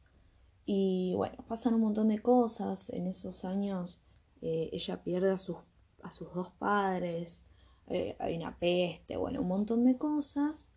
Y 0.65 1.13
bueno, 1.15 1.38
pasan 1.48 1.75
un 1.75 1.82
montón 1.82 2.10
de 2.10 2.20
cosas. 2.20 2.89
En 2.89 3.08
esos 3.08 3.46
años 3.46 4.01
eh, 4.41 4.70
ella 4.74 5.01
pierde 5.03 5.32
a 5.32 5.38
sus, 5.38 5.58
a 6.03 6.12
sus 6.12 6.34
dos 6.34 6.51
padres, 6.60 7.44
eh, 7.88 8.15
hay 8.20 8.36
una 8.36 8.58
peste, 8.58 9.15
bueno, 9.17 9.41
un 9.41 9.48
montón 9.48 9.84
de 9.86 9.98
cosas. 9.98 10.67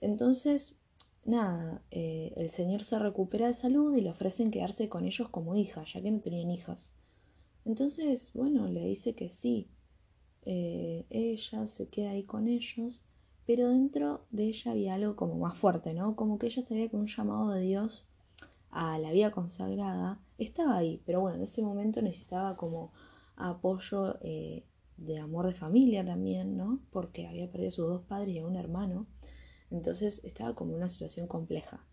Entonces, 0.00 0.76
nada, 1.24 1.82
eh, 1.90 2.32
el 2.36 2.50
señor 2.50 2.82
se 2.82 2.98
recupera 2.98 3.48
de 3.48 3.54
salud 3.54 3.94
y 3.94 4.00
le 4.00 4.10
ofrecen 4.10 4.50
quedarse 4.50 4.88
con 4.88 5.04
ellos 5.04 5.28
como 5.28 5.56
hija, 5.56 5.84
ya 5.84 6.00
que 6.00 6.10
no 6.10 6.20
tenían 6.20 6.50
hijas. 6.50 6.92
Entonces, 7.64 8.30
bueno, 8.34 8.66
le 8.68 8.84
dice 8.86 9.14
que 9.14 9.28
sí. 9.28 9.68
Eh, 10.46 11.04
ella 11.10 11.66
se 11.66 11.88
queda 11.88 12.10
ahí 12.10 12.22
con 12.22 12.48
ellos, 12.48 13.04
pero 13.46 13.68
dentro 13.68 14.24
de 14.30 14.44
ella 14.44 14.72
había 14.72 14.94
algo 14.94 15.16
como 15.16 15.34
más 15.34 15.58
fuerte, 15.58 15.92
¿no? 15.94 16.16
Como 16.16 16.38
que 16.38 16.46
ella 16.46 16.62
sabía 16.62 16.88
que 16.88 16.96
un 16.96 17.06
llamado 17.06 17.50
de 17.50 17.60
Dios 17.60 18.08
a 18.70 18.98
la 18.98 19.12
vida 19.12 19.30
consagrada 19.30 20.20
estaba 20.38 20.76
ahí, 20.76 21.02
pero 21.04 21.20
bueno, 21.20 21.36
en 21.36 21.42
ese 21.42 21.62
momento 21.62 22.00
necesitaba 22.02 22.56
como 22.56 22.92
apoyo 23.36 24.18
eh, 24.22 24.64
de 24.96 25.18
amor 25.18 25.46
de 25.46 25.54
familia 25.54 26.04
también, 26.04 26.56
¿no? 26.56 26.80
Porque 26.90 27.26
había 27.26 27.50
perdido 27.50 27.68
a 27.68 27.72
sus 27.72 27.88
dos 27.88 28.02
padres 28.02 28.34
y 28.34 28.38
a 28.38 28.46
un 28.46 28.56
hermano. 28.56 29.06
Entonces 29.70 30.22
estaba 30.24 30.54
como 30.54 30.74
una 30.74 30.88
situación 30.88 31.26
compleja. 31.26 31.84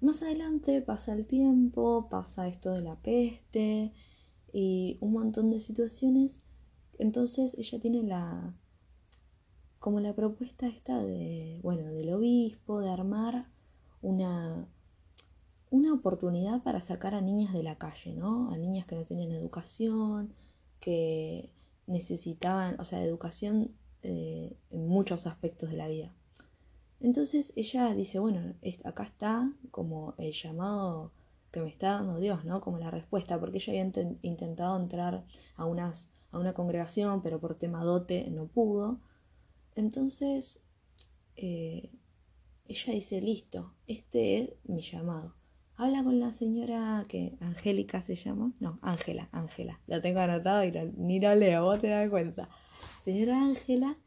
Más 0.00 0.22
adelante 0.22 0.82
pasa 0.82 1.14
el 1.14 1.26
tiempo, 1.26 2.08
pasa 2.10 2.48
esto 2.48 2.72
de 2.72 2.82
la 2.82 2.96
peste 2.96 3.92
y 4.52 4.98
un 5.00 5.12
montón 5.12 5.50
de 5.50 5.60
situaciones. 5.60 6.42
Entonces 6.98 7.54
ella 7.58 7.80
tiene 7.80 8.02
la 8.02 8.54
como 9.78 10.00
la 10.00 10.14
propuesta 10.14 10.66
esta 10.66 11.02
de, 11.02 11.60
bueno, 11.62 11.90
del 11.92 12.12
obispo 12.14 12.80
de 12.80 12.88
armar 12.88 13.48
una 14.00 14.66
una 15.74 15.92
oportunidad 15.92 16.62
para 16.62 16.80
sacar 16.80 17.14
a 17.14 17.20
niñas 17.20 17.52
de 17.52 17.64
la 17.64 17.76
calle, 17.76 18.14
¿no? 18.14 18.52
A 18.52 18.56
niñas 18.56 18.86
que 18.86 18.94
no 18.94 19.04
tenían 19.04 19.32
educación, 19.32 20.32
que 20.78 21.50
necesitaban, 21.88 22.78
o 22.78 22.84
sea, 22.84 23.02
educación 23.02 23.72
eh, 24.02 24.56
en 24.70 24.86
muchos 24.86 25.26
aspectos 25.26 25.70
de 25.70 25.76
la 25.76 25.88
vida. 25.88 26.14
Entonces 27.04 27.52
ella 27.54 27.92
dice, 27.92 28.18
bueno, 28.18 28.54
acá 28.84 29.02
está 29.02 29.52
como 29.70 30.14
el 30.16 30.32
llamado 30.32 31.12
que 31.52 31.60
me 31.60 31.68
está 31.68 31.90
dando 31.90 32.18
Dios, 32.18 32.46
¿no? 32.46 32.62
Como 32.62 32.78
la 32.78 32.90
respuesta, 32.90 33.38
porque 33.38 33.58
ella 33.58 33.74
había 33.74 34.08
intentado 34.22 34.74
entrar 34.80 35.22
a, 35.56 35.66
unas, 35.66 36.10
a 36.30 36.38
una 36.38 36.54
congregación, 36.54 37.20
pero 37.22 37.38
por 37.38 37.56
tema 37.56 37.84
dote 37.84 38.30
no 38.30 38.46
pudo. 38.46 39.00
Entonces, 39.76 40.62
eh, 41.36 41.90
ella 42.68 42.94
dice, 42.94 43.20
listo, 43.20 43.74
este 43.86 44.38
es 44.38 44.50
mi 44.64 44.80
llamado. 44.80 45.34
Habla 45.76 46.04
con 46.04 46.18
la 46.18 46.32
señora 46.32 47.02
que 47.06 47.36
Angélica 47.40 48.00
se 48.00 48.14
llama. 48.14 48.54
No, 48.60 48.78
Ángela, 48.80 49.28
Ángela. 49.30 49.78
La 49.86 50.00
tengo 50.00 50.20
anotada 50.20 50.64
y 50.64 50.72
ni 50.96 51.20
la 51.20 51.34
leo, 51.34 51.64
vos 51.64 51.82
te 51.82 51.88
das 51.88 52.08
cuenta. 52.08 52.48
Señora 53.04 53.42
Ángela, 53.44 53.98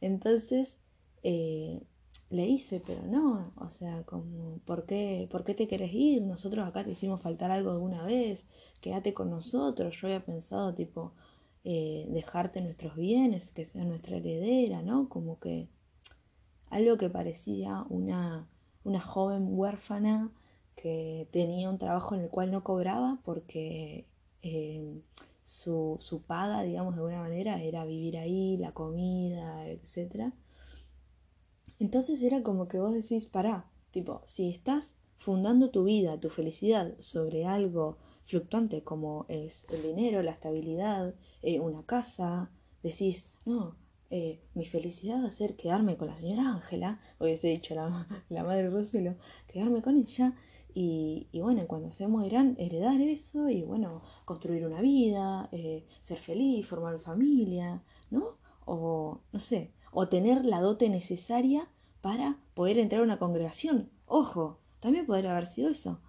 entonces 0.00 0.78
eh, 1.22 1.82
le 2.30 2.46
hice, 2.46 2.80
pero 2.86 3.02
no, 3.02 3.52
o 3.56 3.68
sea, 3.70 4.04
como, 4.04 4.58
¿por 4.64 4.86
qué, 4.86 5.28
¿por 5.30 5.44
qué 5.44 5.54
te 5.54 5.66
querés 5.68 5.92
ir? 5.92 6.22
Nosotros 6.22 6.66
acá 6.66 6.84
te 6.84 6.92
hicimos 6.92 7.20
faltar 7.20 7.50
algo 7.50 7.72
alguna 7.72 8.04
vez, 8.04 8.46
quédate 8.80 9.12
con 9.14 9.30
nosotros. 9.30 10.00
Yo 10.00 10.06
había 10.06 10.24
pensado, 10.24 10.72
tipo, 10.74 11.12
eh, 11.64 12.06
dejarte 12.10 12.60
nuestros 12.62 12.96
bienes, 12.96 13.50
que 13.50 13.64
sea 13.64 13.84
nuestra 13.84 14.16
heredera, 14.16 14.82
¿no? 14.82 15.08
Como 15.08 15.40
que 15.40 15.68
algo 16.70 16.96
que 16.98 17.10
parecía 17.10 17.84
una, 17.90 18.48
una 18.84 19.00
joven 19.00 19.46
huérfana 19.50 20.32
que 20.76 21.28
tenía 21.32 21.68
un 21.70 21.78
trabajo 21.78 22.14
en 22.14 22.22
el 22.22 22.30
cual 22.30 22.52
no 22.52 22.64
cobraba 22.64 23.18
porque 23.24 24.06
eh, 24.42 25.02
su, 25.42 25.96
su 26.00 26.22
paga, 26.22 26.62
digamos, 26.62 26.94
de 26.94 27.00
alguna 27.00 27.20
manera 27.22 27.62
era 27.62 27.84
vivir 27.84 28.18
ahí, 28.18 28.56
la 28.56 28.72
comida, 28.72 29.66
etcétera 29.68 30.32
entonces 31.80 32.22
era 32.22 32.42
como 32.42 32.68
que 32.68 32.78
vos 32.78 32.92
decís, 32.92 33.26
pará, 33.26 33.68
tipo, 33.90 34.20
si 34.24 34.48
estás 34.48 34.94
fundando 35.18 35.70
tu 35.70 35.84
vida, 35.84 36.20
tu 36.20 36.30
felicidad 36.30 36.94
sobre 36.98 37.44
algo 37.46 37.98
fluctuante 38.24 38.82
como 38.84 39.26
es 39.28 39.64
el 39.72 39.82
dinero, 39.82 40.22
la 40.22 40.30
estabilidad, 40.30 41.14
eh, 41.42 41.58
una 41.58 41.84
casa, 41.84 42.50
decís, 42.82 43.34
no, 43.44 43.76
eh, 44.10 44.40
mi 44.54 44.66
felicidad 44.66 45.22
va 45.22 45.28
a 45.28 45.30
ser 45.30 45.56
quedarme 45.56 45.96
con 45.96 46.08
la 46.08 46.16
señora 46.16 46.52
Ángela, 46.54 47.00
hubiese 47.18 47.48
dicho 47.48 47.74
la, 47.74 48.06
la 48.28 48.44
madre 48.44 48.70
Roselo, 48.70 49.16
quedarme 49.46 49.82
con 49.82 49.96
ella 49.96 50.34
y, 50.74 51.28
y, 51.32 51.40
bueno, 51.40 51.66
cuando 51.66 51.92
se 51.92 52.06
mueran, 52.06 52.56
heredar 52.58 53.00
eso 53.00 53.48
y 53.48 53.62
bueno, 53.62 54.02
construir 54.24 54.66
una 54.66 54.80
vida, 54.80 55.48
eh, 55.52 55.84
ser 56.00 56.18
feliz, 56.18 56.66
formar 56.66 57.00
familia, 57.00 57.82
¿no? 58.10 58.38
O 58.66 59.20
no 59.32 59.38
sé, 59.38 59.72
o 59.90 60.08
tener 60.08 60.44
la 60.44 60.60
dote 60.60 60.88
necesaria 60.88 61.68
para 62.00 62.38
poder 62.54 62.78
entrar 62.78 63.00
a 63.00 63.04
una 63.04 63.18
congregación. 63.18 63.90
Ojo, 64.06 64.60
también 64.80 65.06
podría 65.06 65.32
haber 65.32 65.46
sido 65.46 65.70
eso. 65.70 66.00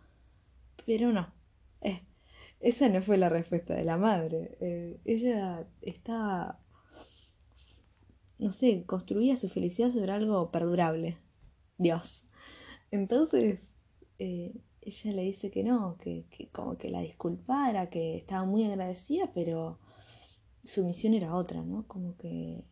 Pero 0.85 1.11
no. 1.11 1.33
Eh, 1.81 2.01
esa 2.59 2.89
no 2.89 3.01
fue 3.01 3.17
la 3.17 3.29
respuesta 3.29 3.73
de 3.75 3.83
la 3.83 3.97
madre. 3.97 4.57
Eh, 4.61 4.99
ella 5.05 5.67
estaba, 5.81 6.59
no 8.39 8.51
sé, 8.51 8.83
construía 8.85 9.35
su 9.35 9.49
felicidad 9.49 9.89
sobre 9.89 10.11
algo 10.11 10.51
perdurable. 10.51 11.17
Dios. 11.77 12.25
Entonces, 12.91 13.73
eh, 14.19 14.53
ella 14.81 15.11
le 15.13 15.23
dice 15.23 15.49
que 15.49 15.63
no, 15.63 15.97
que, 15.97 16.25
que 16.29 16.49
como 16.49 16.77
que 16.77 16.89
la 16.89 17.01
disculpara, 17.01 17.89
que 17.89 18.17
estaba 18.17 18.45
muy 18.45 18.65
agradecida, 18.65 19.31
pero 19.33 19.79
su 20.63 20.85
misión 20.85 21.13
era 21.13 21.35
otra, 21.35 21.63
¿no? 21.63 21.87
Como 21.87 22.15
que 22.17 22.63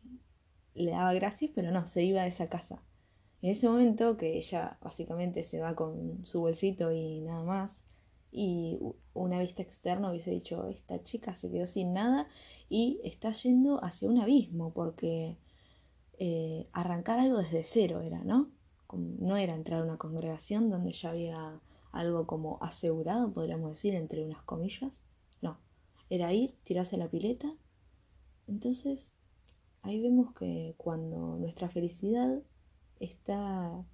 le 0.74 0.92
daba 0.92 1.14
gracias, 1.14 1.52
pero 1.54 1.72
no, 1.72 1.86
se 1.86 2.04
iba 2.04 2.24
de 2.24 2.30
esa 2.30 2.48
casa. 2.48 2.82
En 3.42 3.52
ese 3.52 3.68
momento 3.70 4.18
que 4.18 4.38
ella 4.38 4.78
básicamente 4.82 5.44
se 5.44 5.60
va 5.60 5.76
con 5.76 6.26
su 6.26 6.42
bolsito 6.42 6.92
y 6.92 7.22
nada 7.22 7.44
más, 7.44 7.86
y 8.32 8.80
una 9.14 9.40
vista 9.40 9.62
externa 9.62 10.10
hubiese 10.10 10.32
dicho, 10.32 10.68
esta 10.68 11.02
chica 11.04 11.34
se 11.34 11.50
quedó 11.50 11.66
sin 11.66 11.94
nada 11.94 12.28
y 12.70 13.00
está 13.04 13.32
yendo 13.32 13.84
hacia 13.84 14.10
un 14.10 14.20
abismo, 14.20 14.74
porque 14.74 15.38
eh, 16.20 16.68
arrancar 16.74 17.20
algo 17.20 17.38
desde 17.38 17.64
cero 17.64 18.02
era, 18.02 18.24
¿no? 18.24 18.52
No 18.94 19.38
era 19.38 19.56
entrar 19.56 19.82
a 19.82 19.84
una 19.84 19.98
congregación 19.98 20.70
donde 20.70 20.92
ya 20.92 21.12
había 21.12 21.62
algo 21.92 22.28
como 22.28 22.58
asegurado, 22.62 23.32
podríamos 23.32 23.72
decir, 23.72 23.96
entre 23.96 24.24
unas 24.26 24.44
comillas. 24.44 25.02
No, 25.42 25.60
era 26.10 26.34
ir, 26.34 26.56
tirarse 26.64 26.98
la 26.98 27.10
pileta. 27.10 27.56
Entonces, 28.48 29.14
ahí 29.82 30.02
vemos 30.02 30.34
que 30.34 30.76
cuando 30.78 31.38
nuestra 31.38 31.70
felicidad 31.70 32.42
está 33.00 33.86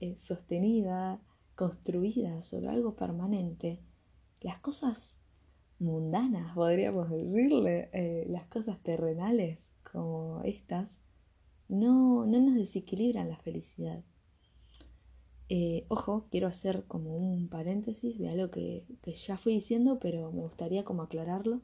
eh, 0.00 0.16
sostenida, 0.16 1.20
construida 1.54 2.42
sobre 2.42 2.68
algo 2.68 2.94
permanente, 2.96 3.80
las 4.40 4.58
cosas 4.60 5.18
mundanas, 5.78 6.54
podríamos 6.54 7.10
decirle, 7.10 7.90
eh, 7.92 8.26
las 8.28 8.46
cosas 8.46 8.82
terrenales 8.82 9.72
como 9.90 10.42
estas, 10.44 10.98
no, 11.68 12.26
no 12.26 12.40
nos 12.40 12.54
desequilibran 12.54 13.28
la 13.28 13.38
felicidad. 13.38 14.02
Eh, 15.48 15.84
ojo, 15.88 16.26
quiero 16.30 16.48
hacer 16.48 16.84
como 16.86 17.16
un 17.16 17.48
paréntesis 17.48 18.18
de 18.18 18.30
algo 18.30 18.50
que, 18.50 18.86
que, 19.02 19.12
ya 19.14 19.36
fui 19.36 19.54
diciendo, 19.54 19.98
pero 20.00 20.32
me 20.32 20.42
gustaría 20.42 20.84
como 20.84 21.02
aclararlo, 21.02 21.60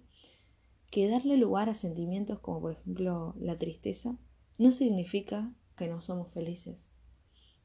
que 0.90 1.08
darle 1.08 1.36
lugar 1.36 1.68
a 1.68 1.74
sentimientos 1.74 2.40
como 2.40 2.60
por 2.60 2.72
ejemplo 2.72 3.34
la 3.38 3.56
tristeza 3.56 4.18
no 4.58 4.70
significa 4.70 5.54
que 5.76 5.88
no 5.88 6.00
somos 6.00 6.32
felices, 6.32 6.90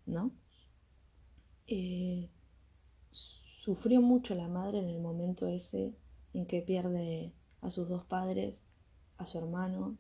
¿no? 0.06 0.32
Eh, 1.68 2.30
sufrió 3.12 4.02
mucho 4.02 4.36
la 4.36 4.48
madre 4.48 4.80
en 4.80 4.90
el 4.90 5.00
momento 5.00 5.48
ese 5.48 5.96
en 6.34 6.46
que 6.46 6.62
pierde 6.62 7.34
a 7.62 7.70
sus 7.70 7.90
dos 7.90 8.06
padres, 8.06 8.64
a 9.18 9.26
su 9.26 9.38
hermano. 9.40 9.98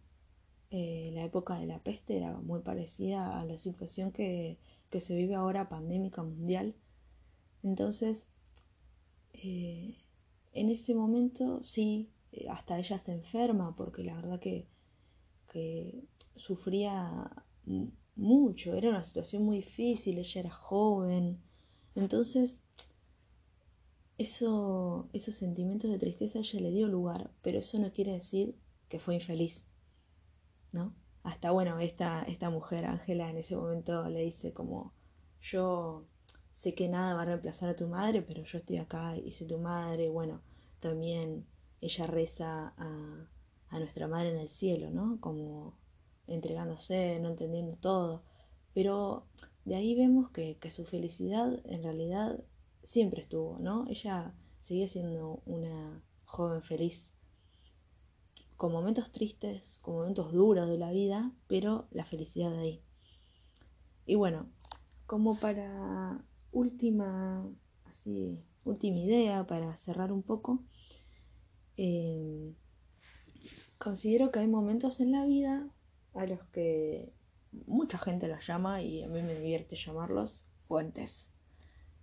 Eh, 0.69 1.11
la 1.13 1.23
época 1.23 1.57
de 1.57 1.65
la 1.65 1.79
peste 1.79 2.17
era 2.17 2.37
muy 2.39 2.61
parecida 2.61 3.39
a 3.39 3.45
la 3.45 3.57
situación 3.57 4.11
que, 4.11 4.59
se 4.97 5.13
vive 5.13 5.35
ahora 5.35 5.67
pandémica 5.67 6.23
mundial. 6.23 6.73
Entonces, 7.63 8.29
eh, 9.33 9.97
en 10.53 10.69
ese 10.69 10.95
momento 10.95 11.61
sí, 11.63 12.09
hasta 12.49 12.77
ella 12.77 12.97
se 12.97 13.11
enferma 13.13 13.75
porque 13.75 14.03
la 14.03 14.15
verdad 14.15 14.39
que, 14.39 14.67
que 15.51 16.03
sufría 16.35 17.31
mucho, 18.15 18.75
era 18.75 18.89
una 18.89 19.03
situación 19.03 19.43
muy 19.43 19.57
difícil, 19.57 20.17
ella 20.17 20.41
era 20.41 20.51
joven, 20.51 21.41
entonces, 21.95 22.61
eso, 24.17 25.09
esos 25.13 25.35
sentimientos 25.35 25.89
de 25.89 25.97
tristeza 25.97 26.39
ella 26.39 26.59
le 26.59 26.71
dio 26.71 26.87
lugar, 26.87 27.31
pero 27.41 27.59
eso 27.59 27.79
no 27.79 27.91
quiere 27.91 28.13
decir 28.13 28.55
que 28.89 28.99
fue 28.99 29.15
infeliz, 29.15 29.67
¿no? 30.71 30.93
Hasta 31.23 31.51
bueno, 31.51 31.79
esta, 31.79 32.21
esta 32.23 32.49
mujer, 32.49 32.85
Ángela, 32.85 33.29
en 33.29 33.37
ese 33.37 33.55
momento 33.55 34.07
le 34.09 34.19
dice 34.21 34.53
como, 34.53 34.93
yo 35.41 36.05
sé 36.53 36.75
que 36.75 36.87
nada 36.87 37.15
va 37.15 37.23
a 37.23 37.25
reemplazar 37.25 37.69
a 37.69 37.75
tu 37.75 37.87
madre, 37.87 38.21
pero 38.21 38.43
yo 38.43 38.59
estoy 38.59 38.77
acá 38.77 39.17
y 39.17 39.31
soy 39.31 39.47
tu 39.47 39.57
madre, 39.57 40.09
bueno, 40.09 40.41
también 40.79 41.45
ella 41.85 42.07
reza 42.07 42.73
a, 42.77 43.29
nuestra 43.79 44.07
madre 44.07 44.29
en 44.31 44.39
el 44.39 44.47
cielo, 44.47 44.89
¿no? 44.89 45.19
Como 45.19 45.77
entregándose, 46.27 47.19
no 47.19 47.29
entendiendo 47.29 47.75
todo, 47.75 48.23
pero 48.73 49.25
de 49.65 49.75
ahí 49.75 49.95
vemos 49.95 50.29
que, 50.31 50.57
su 50.69 50.85
felicidad 50.85 51.59
en 51.65 51.83
realidad 51.83 52.41
siempre 52.83 53.21
estuvo, 53.21 53.59
¿no? 53.59 53.85
Ella 53.89 54.33
seguía 54.61 54.87
siendo 54.87 55.41
una 55.45 56.01
joven 56.23 56.61
feliz, 56.61 57.13
con 58.55 58.71
momentos 58.71 59.11
tristes, 59.11 59.79
con 59.79 59.95
momentos 59.95 60.31
duros 60.31 60.69
de 60.69 60.77
la 60.77 60.91
vida, 60.91 61.33
pero 61.47 61.87
la 61.91 62.05
felicidad 62.05 62.51
de 62.51 62.59
ahí. 62.59 62.81
Y 64.05 64.15
bueno, 64.15 64.49
como 65.05 65.37
para 65.37 66.23
última, 66.53 67.45
así, 67.83 68.39
última 68.63 68.99
idea, 68.99 69.45
para 69.45 69.75
cerrar 69.75 70.13
un 70.13 70.23
poco, 70.23 70.63
eh, 71.77 72.53
considero 73.77 74.31
que 74.31 74.39
hay 74.39 74.47
momentos 74.47 74.99
en 74.99 75.11
la 75.11 75.25
vida 75.25 75.67
a 76.13 76.25
los 76.25 76.43
que 76.51 77.13
mucha 77.67 77.97
gente 77.97 78.27
los 78.27 78.45
llama 78.45 78.81
y 78.81 79.03
a 79.03 79.07
mí 79.07 79.21
me 79.21 79.35
divierte 79.35 79.75
llamarlos 79.75 80.45
puentes. 80.67 81.31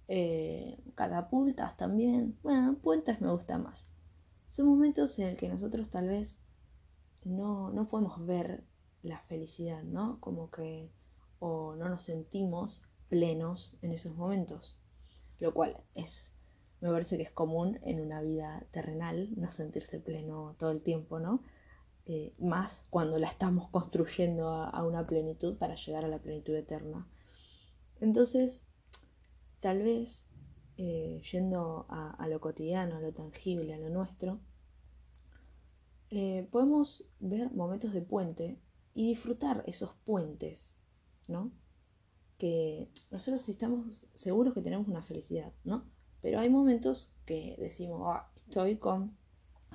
Eh, 0.08 0.78
catapultas 0.94 1.76
también. 1.76 2.38
Bueno, 2.42 2.76
puentes 2.82 3.20
me 3.20 3.30
gusta 3.30 3.58
más. 3.58 3.92
Son 4.48 4.66
momentos 4.66 5.18
en 5.18 5.28
el 5.28 5.36
que 5.36 5.48
nosotros 5.48 5.88
tal 5.88 6.08
vez 6.08 6.38
no, 7.24 7.70
no 7.70 7.88
podemos 7.88 8.24
ver 8.26 8.64
la 9.02 9.18
felicidad, 9.20 9.82
¿no? 9.82 10.20
Como 10.20 10.50
que 10.50 10.90
o 11.38 11.74
no 11.76 11.88
nos 11.88 12.02
sentimos 12.02 12.82
plenos 13.08 13.76
en 13.82 13.92
esos 13.92 14.14
momentos. 14.14 14.78
Lo 15.38 15.52
cual 15.54 15.82
es, 15.94 16.32
me 16.82 16.90
parece 16.90 17.16
que 17.16 17.22
es 17.22 17.30
común 17.30 17.78
en 17.82 18.00
una 18.00 18.20
vida 18.20 18.66
terrenal, 18.72 19.30
no 19.36 19.52
sentirse 19.52 20.00
pleno 20.00 20.56
todo 20.58 20.72
el 20.72 20.82
tiempo, 20.82 21.20
¿no? 21.20 21.44
Eh, 22.06 22.34
más 22.40 22.84
cuando 22.90 23.20
la 23.20 23.28
estamos 23.28 23.68
construyendo 23.68 24.48
a, 24.48 24.84
una 24.84 25.06
plenitud 25.06 25.56
para 25.56 25.76
llegar 25.76 26.04
a 26.04 26.08
la 26.08 26.18
plenitud 26.18 26.56
eterna. 26.56 27.06
Entonces, 28.00 28.64
tal 29.60 29.84
vez, 29.84 30.26
eh, 30.76 31.22
yendo 31.30 31.86
a, 31.88 32.26
lo 32.28 32.40
cotidiano, 32.40 32.96
a 32.96 33.00
lo 33.00 33.12
tangible, 33.12 33.74
a 33.74 33.78
lo 33.78 33.88
nuestro, 33.88 34.40
eh, 36.10 36.48
podemos 36.50 37.04
ver 37.20 37.52
momentos 37.52 37.92
de 37.92 38.02
puente 38.02 38.58
y 38.92 39.06
disfrutar 39.06 39.62
esos 39.68 39.94
puentes, 40.04 40.74
¿no? 41.28 41.52
Que 42.38 42.90
nosotros 43.12 43.48
estamos 43.48 44.08
seguros 44.14 44.52
que 44.52 44.62
tenemos 44.62 44.88
una 44.88 45.02
felicidad, 45.02 45.52
¿no? 45.62 45.86
Pero 46.22 46.40
hay 46.40 46.48
momentos 46.48 47.12
que 47.26 47.56
decimos, 47.58 48.02
ah, 48.06 48.30
estoy 48.36 48.76
con 48.76 49.16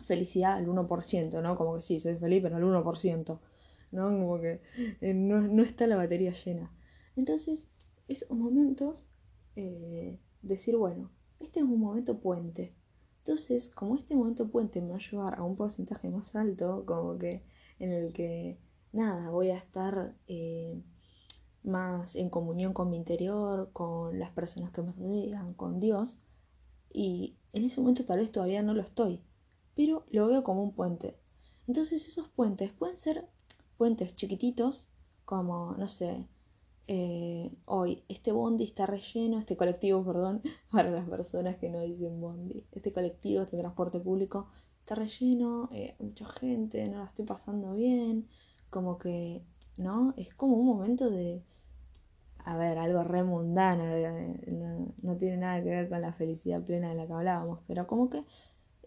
felicidad 0.03 0.53
al 0.53 0.67
1%, 0.67 1.41
¿no? 1.41 1.57
Como 1.57 1.75
que 1.75 1.81
sí, 1.81 1.99
soy 1.99 2.15
feliz, 2.15 2.41
pero 2.41 2.55
al 2.55 2.63
1%, 2.63 3.39
¿no? 3.91 4.03
Como 4.03 4.39
que 4.39 4.61
eh, 5.01 5.13
no, 5.13 5.61
está 5.61 5.87
la 5.87 5.97
batería 5.97 6.33
llena. 6.33 6.71
Entonces, 7.15 7.67
esos 8.07 8.31
momentos, 8.31 9.09
eh, 9.55 10.19
decir, 10.41 10.77
bueno, 10.77 11.11
este 11.39 11.59
es 11.59 11.65
un 11.65 11.79
momento 11.79 12.19
puente. 12.19 12.73
Entonces, 13.19 13.69
como 13.69 13.95
este 13.95 14.15
momento 14.15 14.47
puente 14.47 14.81
me 14.81 14.91
va 14.91 14.95
a 14.95 15.11
llevar 15.11 15.35
a 15.35 15.43
un 15.43 15.57
porcentaje 15.57 16.09
más 16.09 16.35
alto, 16.35 16.85
como 16.85 17.17
que 17.17 17.43
en 17.79 17.91
el 17.91 18.13
que, 18.13 18.57
nada, 18.93 19.29
voy 19.29 19.49
a 19.49 19.57
estar 19.57 20.15
eh, 20.27 20.81
más 21.63 22.15
en 22.15 22.29
comunión 22.29 22.71
con 22.73 22.89
mi 22.89 22.95
interior, 22.97 23.71
con 23.73 24.17
las 24.17 24.31
personas 24.31 24.71
que 24.71 24.81
me 24.81 24.93
rodean, 24.93 25.53
con 25.53 25.81
Dios, 25.81 26.19
y 26.97 27.35
en 27.53 27.63
ese 27.63 27.79
momento 27.79 28.05
tal 28.05 28.17
vez 28.17 28.31
todavía 28.31 28.63
no 28.63 28.73
lo 28.73 28.81
estoy, 28.81 29.21
pero 29.75 30.07
lo 30.09 30.25
veo 30.25 30.43
como 30.43 30.63
un 30.63 30.73
puente. 30.73 31.15
Entonces 31.67 32.07
esos 32.07 32.27
puentes 32.29 32.71
pueden 32.73 32.97
ser 32.97 33.27
puentes 33.77 34.15
chiquititos, 34.15 34.87
como, 35.23 35.75
no 35.77 35.87
sé, 35.87 36.25
eh, 36.87 37.51
hoy 37.65 38.03
este 38.07 38.31
bondi 38.31 38.63
está 38.63 38.87
relleno, 38.87 39.37
este 39.37 39.55
colectivo, 39.55 40.03
perdón, 40.03 40.41
para 40.71 40.89
las 40.89 41.07
personas 41.07 41.57
que 41.57 41.69
no 41.69 41.81
dicen 41.81 42.19
bondi, 42.19 42.65
este 42.71 42.91
colectivo, 42.91 43.43
este 43.43 43.59
transporte 43.59 43.99
público 43.99 44.47
está 44.79 44.95
relleno, 44.95 45.69
eh, 45.71 45.95
mucha 45.99 46.25
gente, 46.25 46.87
no 46.89 46.97
la 46.97 47.05
estoy 47.05 47.25
pasando 47.25 47.75
bien, 47.75 48.27
como 48.71 48.97
que, 48.97 49.43
¿no? 49.77 50.15
Es 50.17 50.33
como 50.33 50.55
un 50.57 50.65
momento 50.65 51.11
de, 51.11 51.43
a 52.47 52.55
ver, 52.55 52.77
algo 52.77 53.03
re 53.03 53.23
mundano, 53.23 53.83
no, 54.47 54.93
no 55.01 55.17
tiene 55.17 55.35
nada 55.35 55.61
que 55.61 55.69
ver 55.69 55.89
con 55.89 55.99
la 55.99 56.13
felicidad 56.13 56.63
plena 56.63 56.87
de 56.87 56.95
la 56.95 57.05
que 57.05 57.11
hablábamos, 57.11 57.59
pero 57.67 57.87
como 57.87 58.09
que 58.09 58.23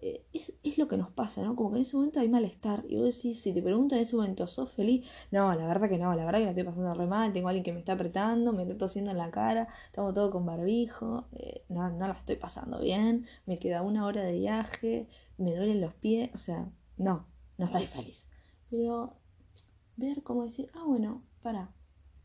eh, 0.01 0.25
es, 0.33 0.55
es, 0.63 0.79
lo 0.79 0.89
que 0.89 0.97
nos 0.97 1.11
pasa, 1.11 1.43
¿no? 1.43 1.55
Como 1.55 1.71
que 1.71 1.77
en 1.77 1.83
ese 1.83 1.95
momento 1.95 2.21
hay 2.21 2.29
malestar. 2.31 2.87
Y 2.89 2.97
vos 2.97 3.15
decís, 3.15 3.39
si 3.39 3.53
te 3.53 3.61
pregunto 3.61 3.97
en 3.97 4.01
ese 4.01 4.17
momento, 4.17 4.47
¿sos 4.47 4.73
feliz? 4.73 5.07
No, 5.31 5.55
la 5.55 5.67
verdad 5.67 5.91
que 5.91 5.99
no, 5.99 6.15
la 6.15 6.25
verdad 6.25 6.39
que 6.39 6.45
la 6.45 6.51
estoy 6.53 6.65
pasando 6.65 6.95
re 6.95 7.07
mal, 7.07 7.35
tengo 7.35 7.49
a 7.49 7.51
alguien 7.51 7.65
que 7.65 7.75
me 7.75 7.81
está 7.81 7.93
apretando, 7.93 8.55
me 8.55 8.63
está 8.63 8.79
tosiendo 8.79 9.11
en 9.11 9.19
la 9.19 9.31
cara, 9.31 9.69
estamos 9.85 10.15
todo 10.15 10.31
con 10.31 10.47
barbijo, 10.47 11.27
eh, 11.33 11.63
no, 11.69 11.91
no 11.91 12.07
la 12.09 12.15
estoy 12.15 12.37
pasando 12.37 12.81
bien, 12.81 13.27
me 13.45 13.59
queda 13.59 13.83
una 13.83 14.07
hora 14.07 14.23
de 14.23 14.39
viaje, 14.39 15.07
me 15.37 15.55
duelen 15.55 15.83
los 15.83 15.93
pies, 15.93 16.31
o 16.33 16.39
sea, 16.39 16.67
no, 16.97 17.27
no 17.59 17.67
estoy 17.67 17.85
feliz. 17.85 18.27
Pero 18.71 19.17
ver 19.97 20.23
cómo 20.23 20.45
decir, 20.45 20.71
ah, 20.73 20.85
bueno, 20.87 21.23
para, 21.43 21.75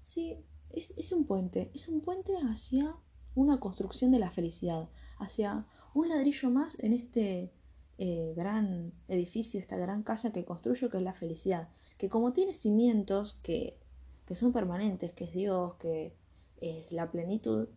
sí, 0.01 0.37
es, 0.75 0.93
es 0.97 1.11
un 1.11 1.25
puente, 1.25 1.71
es 1.73 1.87
un 1.87 2.01
puente 2.01 2.33
hacia 2.37 2.95
una 3.33 3.59
construcción 3.59 4.11
de 4.11 4.19
la 4.19 4.31
felicidad, 4.31 4.89
hacia 5.17 5.65
un 5.93 6.09
ladrillo 6.09 6.49
más 6.49 6.77
en 6.79 6.93
este 6.93 7.51
eh, 7.97 8.33
gran 8.35 8.91
edificio, 9.07 9.59
esta 9.59 9.77
gran 9.77 10.03
casa 10.03 10.31
que 10.31 10.45
construyo, 10.45 10.89
que 10.89 10.97
es 10.97 11.03
la 11.03 11.13
felicidad, 11.13 11.69
que 11.97 12.09
como 12.09 12.33
tiene 12.33 12.53
cimientos 12.53 13.39
que, 13.41 13.77
que 14.25 14.35
son 14.35 14.51
permanentes, 14.51 15.13
que 15.13 15.25
es 15.25 15.33
Dios, 15.33 15.75
que 15.75 16.13
es 16.57 16.91
la 16.91 17.09
plenitud, 17.11 17.69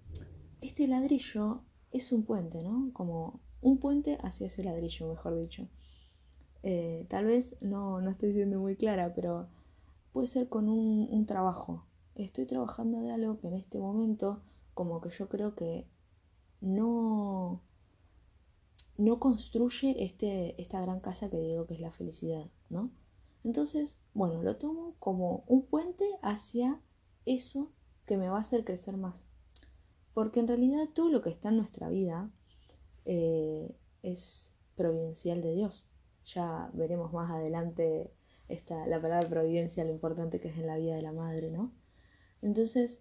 este 0.61 0.89
ladrillo 0.89 1.63
es 1.93 2.13
un 2.13 2.25
puente, 2.25 2.63
¿no? 2.63 2.91
Como 2.93 3.41
un 3.61 3.79
puente 3.79 4.19
hacia 4.23 4.49
ese 4.49 4.65
ladrillo, 4.65 5.09
mejor 5.09 5.37
dicho. 5.37 5.69
Eh, 6.65 7.07
tal 7.09 7.27
vez 7.27 7.57
no, 7.61 8.01
no 8.01 8.11
estoy 8.11 8.33
siendo 8.33 8.59
muy 8.59 8.77
clara, 8.77 9.13
pero 9.15 9.49
puede 10.13 10.27
ser 10.27 10.49
con 10.49 10.69
un, 10.69 11.09
un 11.11 11.27
trabajo. 11.27 11.85
Estoy 12.19 12.47
trabajando 12.47 13.01
de 13.01 13.13
algo 13.13 13.39
que 13.39 13.47
en 13.47 13.55
este 13.55 13.79
momento, 13.79 14.43
como 14.75 15.01
que 15.01 15.11
yo 15.11 15.29
creo 15.29 15.55
que 15.55 15.87
no, 16.61 17.63
no 18.97 19.21
construye 19.21 20.05
este, 20.05 20.61
esta 20.61 20.81
gran 20.81 20.99
casa 20.99 21.31
que 21.31 21.39
digo 21.39 21.67
que 21.67 21.75
es 21.75 21.81
la 21.81 21.93
felicidad, 21.93 22.47
¿no? 22.71 22.91
Entonces, 23.45 23.99
bueno, 24.15 24.43
lo 24.43 24.57
tomo 24.57 24.97
como 24.99 25.45
un 25.47 25.63
puente 25.65 26.05
hacia 26.23 26.81
eso 27.25 27.71
que 28.05 28.17
me 28.17 28.29
va 28.29 28.39
a 28.39 28.41
hacer 28.41 28.65
crecer 28.65 28.97
más. 28.97 29.25
Porque 30.13 30.41
en 30.41 30.49
realidad 30.49 30.89
todo 30.93 31.11
lo 31.11 31.23
que 31.23 31.31
está 31.31 31.51
en 31.51 31.59
nuestra 31.59 31.89
vida 31.89 32.31
eh, 33.05 33.77
es 34.03 34.57
providencial 34.77 35.41
de 35.41 35.55
Dios. 35.55 35.89
Ya 36.27 36.69
veremos 36.75 37.13
más 37.13 37.31
adelante 37.31 38.13
esta, 38.49 38.87
la 38.89 39.01
palabra 39.01 39.29
providencia, 39.29 39.85
lo 39.85 39.93
importante 39.93 40.41
que 40.41 40.49
es 40.49 40.59
en 40.59 40.67
la 40.67 40.77
vida 40.77 40.97
de 40.97 41.03
la 41.03 41.13
madre, 41.13 41.51
¿no? 41.51 41.71
Entonces, 42.43 42.99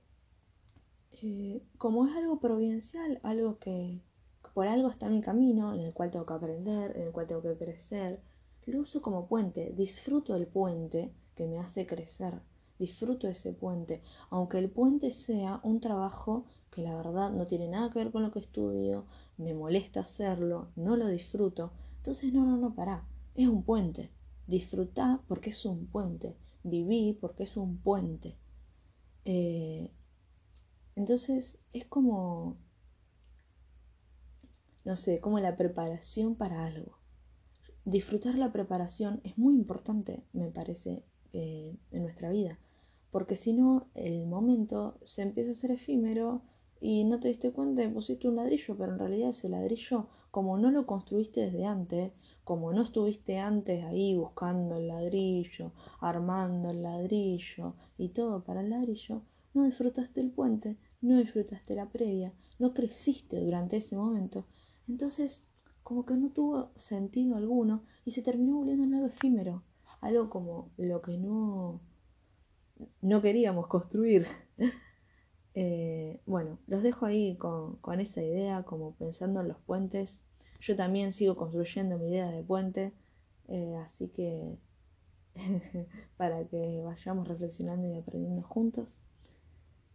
eh, 1.21 1.61
como 1.77 2.05
es 2.05 2.15
algo 2.15 2.39
providencial, 2.39 3.19
algo 3.23 3.59
que, 3.59 4.01
por 4.53 4.67
algo 4.67 4.89
está 4.89 5.09
mi 5.09 5.21
camino, 5.21 5.73
en 5.73 5.81
el 5.81 5.93
cual 5.93 6.11
tengo 6.11 6.25
que 6.25 6.33
aprender, 6.33 6.95
en 6.97 7.03
el 7.03 7.11
cual 7.11 7.27
tengo 7.27 7.41
que 7.41 7.57
crecer, 7.57 8.21
lo 8.67 8.81
uso 8.81 9.01
como 9.01 9.27
puente, 9.27 9.73
disfruto 9.77 10.33
del 10.33 10.45
puente 10.45 11.13
que 11.35 11.47
me 11.47 11.57
hace 11.57 11.87
crecer, 11.87 12.41
disfruto 12.77 13.27
ese 13.29 13.53
puente, 13.53 14.01
aunque 14.29 14.57
el 14.57 14.69
puente 14.69 15.09
sea 15.11 15.61
un 15.63 15.79
trabajo 15.79 16.45
que 16.69 16.81
la 16.81 16.95
verdad 16.95 17.31
no 17.31 17.47
tiene 17.47 17.69
nada 17.69 17.89
que 17.89 17.99
ver 17.99 18.11
con 18.11 18.23
lo 18.23 18.31
que 18.31 18.39
estudio, 18.39 19.05
me 19.37 19.53
molesta 19.53 20.01
hacerlo, 20.01 20.67
no 20.75 20.97
lo 20.97 21.07
disfruto, 21.07 21.71
entonces 21.97 22.33
no, 22.33 22.45
no, 22.45 22.57
no, 22.57 22.75
pará, 22.75 23.05
es 23.35 23.47
un 23.47 23.63
puente, 23.63 24.11
disfrutá 24.47 25.21
porque 25.29 25.51
es 25.51 25.65
un 25.65 25.87
puente, 25.87 26.35
viví 26.63 27.17
porque 27.21 27.43
es 27.43 27.55
un 27.55 27.77
puente. 27.77 28.35
Eh, 29.29 29.91
entonces 30.95 31.59
es 31.73 31.85
como, 31.85 32.57
no 34.85 34.95
sé, 34.95 35.19
como 35.21 35.39
la 35.39 35.57
preparación 35.57 36.35
para 36.35 36.65
algo 36.65 36.97
disfrutar 37.87 38.35
la 38.35 38.51
preparación 38.51 39.21
es 39.23 39.37
muy 39.37 39.55
importante, 39.55 40.21
me 40.33 40.51
parece, 40.51 41.03
eh, 41.31 41.73
en 41.91 42.03
nuestra 42.03 42.29
vida. 42.29 42.59
Porque 43.11 43.37
si 43.37 43.53
no, 43.53 43.87
el 43.95 44.25
momento 44.25 44.97
se 45.03 45.21
empieza 45.21 45.51
a 45.51 45.55
ser 45.55 45.71
efímero 45.71 46.41
y 46.81 47.05
no 47.05 47.21
te 47.21 47.29
diste 47.29 47.53
cuenta 47.53 47.83
y 47.83 47.87
pusiste 47.87 48.27
un 48.27 48.35
ladrillo, 48.35 48.75
pero 48.77 48.91
en 48.91 48.99
realidad 48.99 49.29
ese 49.29 49.47
ladrillo, 49.47 50.09
como 50.31 50.57
no 50.57 50.69
lo 50.69 50.85
construiste 50.85 51.39
desde 51.39 51.63
antes, 51.63 52.11
como 52.47 52.71
no 52.71 52.83
estuviste 52.83 53.39
antes 53.39 53.83
ahí 53.83 54.15
buscando 54.15 54.77
el 54.77 54.87
ladrillo, 54.87 55.73
armando 55.99 56.69
el 56.69 56.81
ladrillo 56.81 57.73
y 57.97 58.07
todo 58.07 58.41
para 58.45 58.61
el 58.61 58.69
ladrillo, 58.69 59.21
no 59.53 59.65
disfrutaste 59.65 60.21
el 60.21 60.31
puente, 60.31 60.77
no 61.01 61.17
disfrutaste 61.17 61.75
la 61.75 61.89
previa, 61.89 62.31
no 62.57 62.73
creciste 62.73 63.43
durante 63.43 63.75
ese 63.75 63.97
momento. 63.97 64.45
Entonces, 64.87 65.45
como 65.83 66.05
que 66.05 66.13
no 66.13 66.29
tuvo 66.29 66.71
sentido 66.77 67.35
alguno 67.35 67.83
y 68.05 68.11
se 68.11 68.21
terminó 68.21 68.59
volviendo 68.59 68.85
en 68.85 68.93
algo 68.93 69.07
efímero, 69.07 69.63
algo 69.99 70.29
como 70.29 70.69
lo 70.77 71.01
que 71.01 71.17
no, 71.17 71.81
no 73.01 73.21
queríamos 73.21 73.67
construir. 73.67 74.25
Eh, 75.59 76.21
bueno, 76.27 76.59
los 76.67 76.83
dejo 76.83 77.07
ahí 77.07 77.35
con, 77.35 77.79
esa 77.99 78.21
idea, 78.21 78.61
como 78.61 78.93
pensando 78.93 79.41
en 79.41 79.47
los 79.47 79.57
puentes. 79.57 80.23
Yo 80.59 80.75
también 80.75 81.13
sigo 81.13 81.35
construyendo 81.35 81.97
mi 81.97 82.09
idea 82.09 82.29
de 82.29 82.43
puente, 82.43 82.93
eh, 83.47 83.75
así 83.83 84.09
que 84.09 84.57
para 86.17 86.45
que 86.47 86.81
vayamos 86.83 87.27
reflexionando 87.27 87.87
y 87.87 87.97
aprendiendo 87.97 88.43
juntos. 88.43 88.99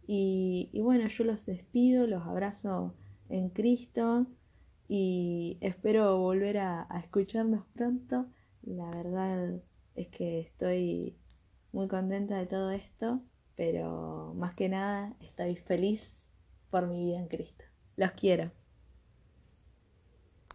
Y, 0.05 0.69
bueno, 0.81 1.07
yo 1.07 1.23
los 1.23 1.45
despido, 1.45 2.07
los 2.07 2.23
abrazo 2.23 2.93
en 3.29 3.49
Cristo 3.49 4.27
y 4.89 5.57
espero 5.61 6.17
volver 6.19 6.57
a, 6.57 6.87
escucharnos 7.01 7.65
pronto. 7.73 8.25
La 8.63 8.89
verdad 8.89 9.61
es 9.95 10.07
que 10.09 10.41
estoy 10.41 11.17
muy 11.71 11.87
contenta 11.87 12.37
de 12.37 12.45
todo 12.47 12.71
esto, 12.71 13.21
pero 13.55 14.33
más 14.35 14.55
que 14.55 14.69
nada 14.69 15.15
estoy 15.21 15.55
feliz 15.55 16.29
por 16.69 16.87
mi 16.87 17.05
vida 17.05 17.19
en 17.19 17.27
Cristo. 17.27 17.63
Los 17.95 18.11
quiero. 18.11 18.62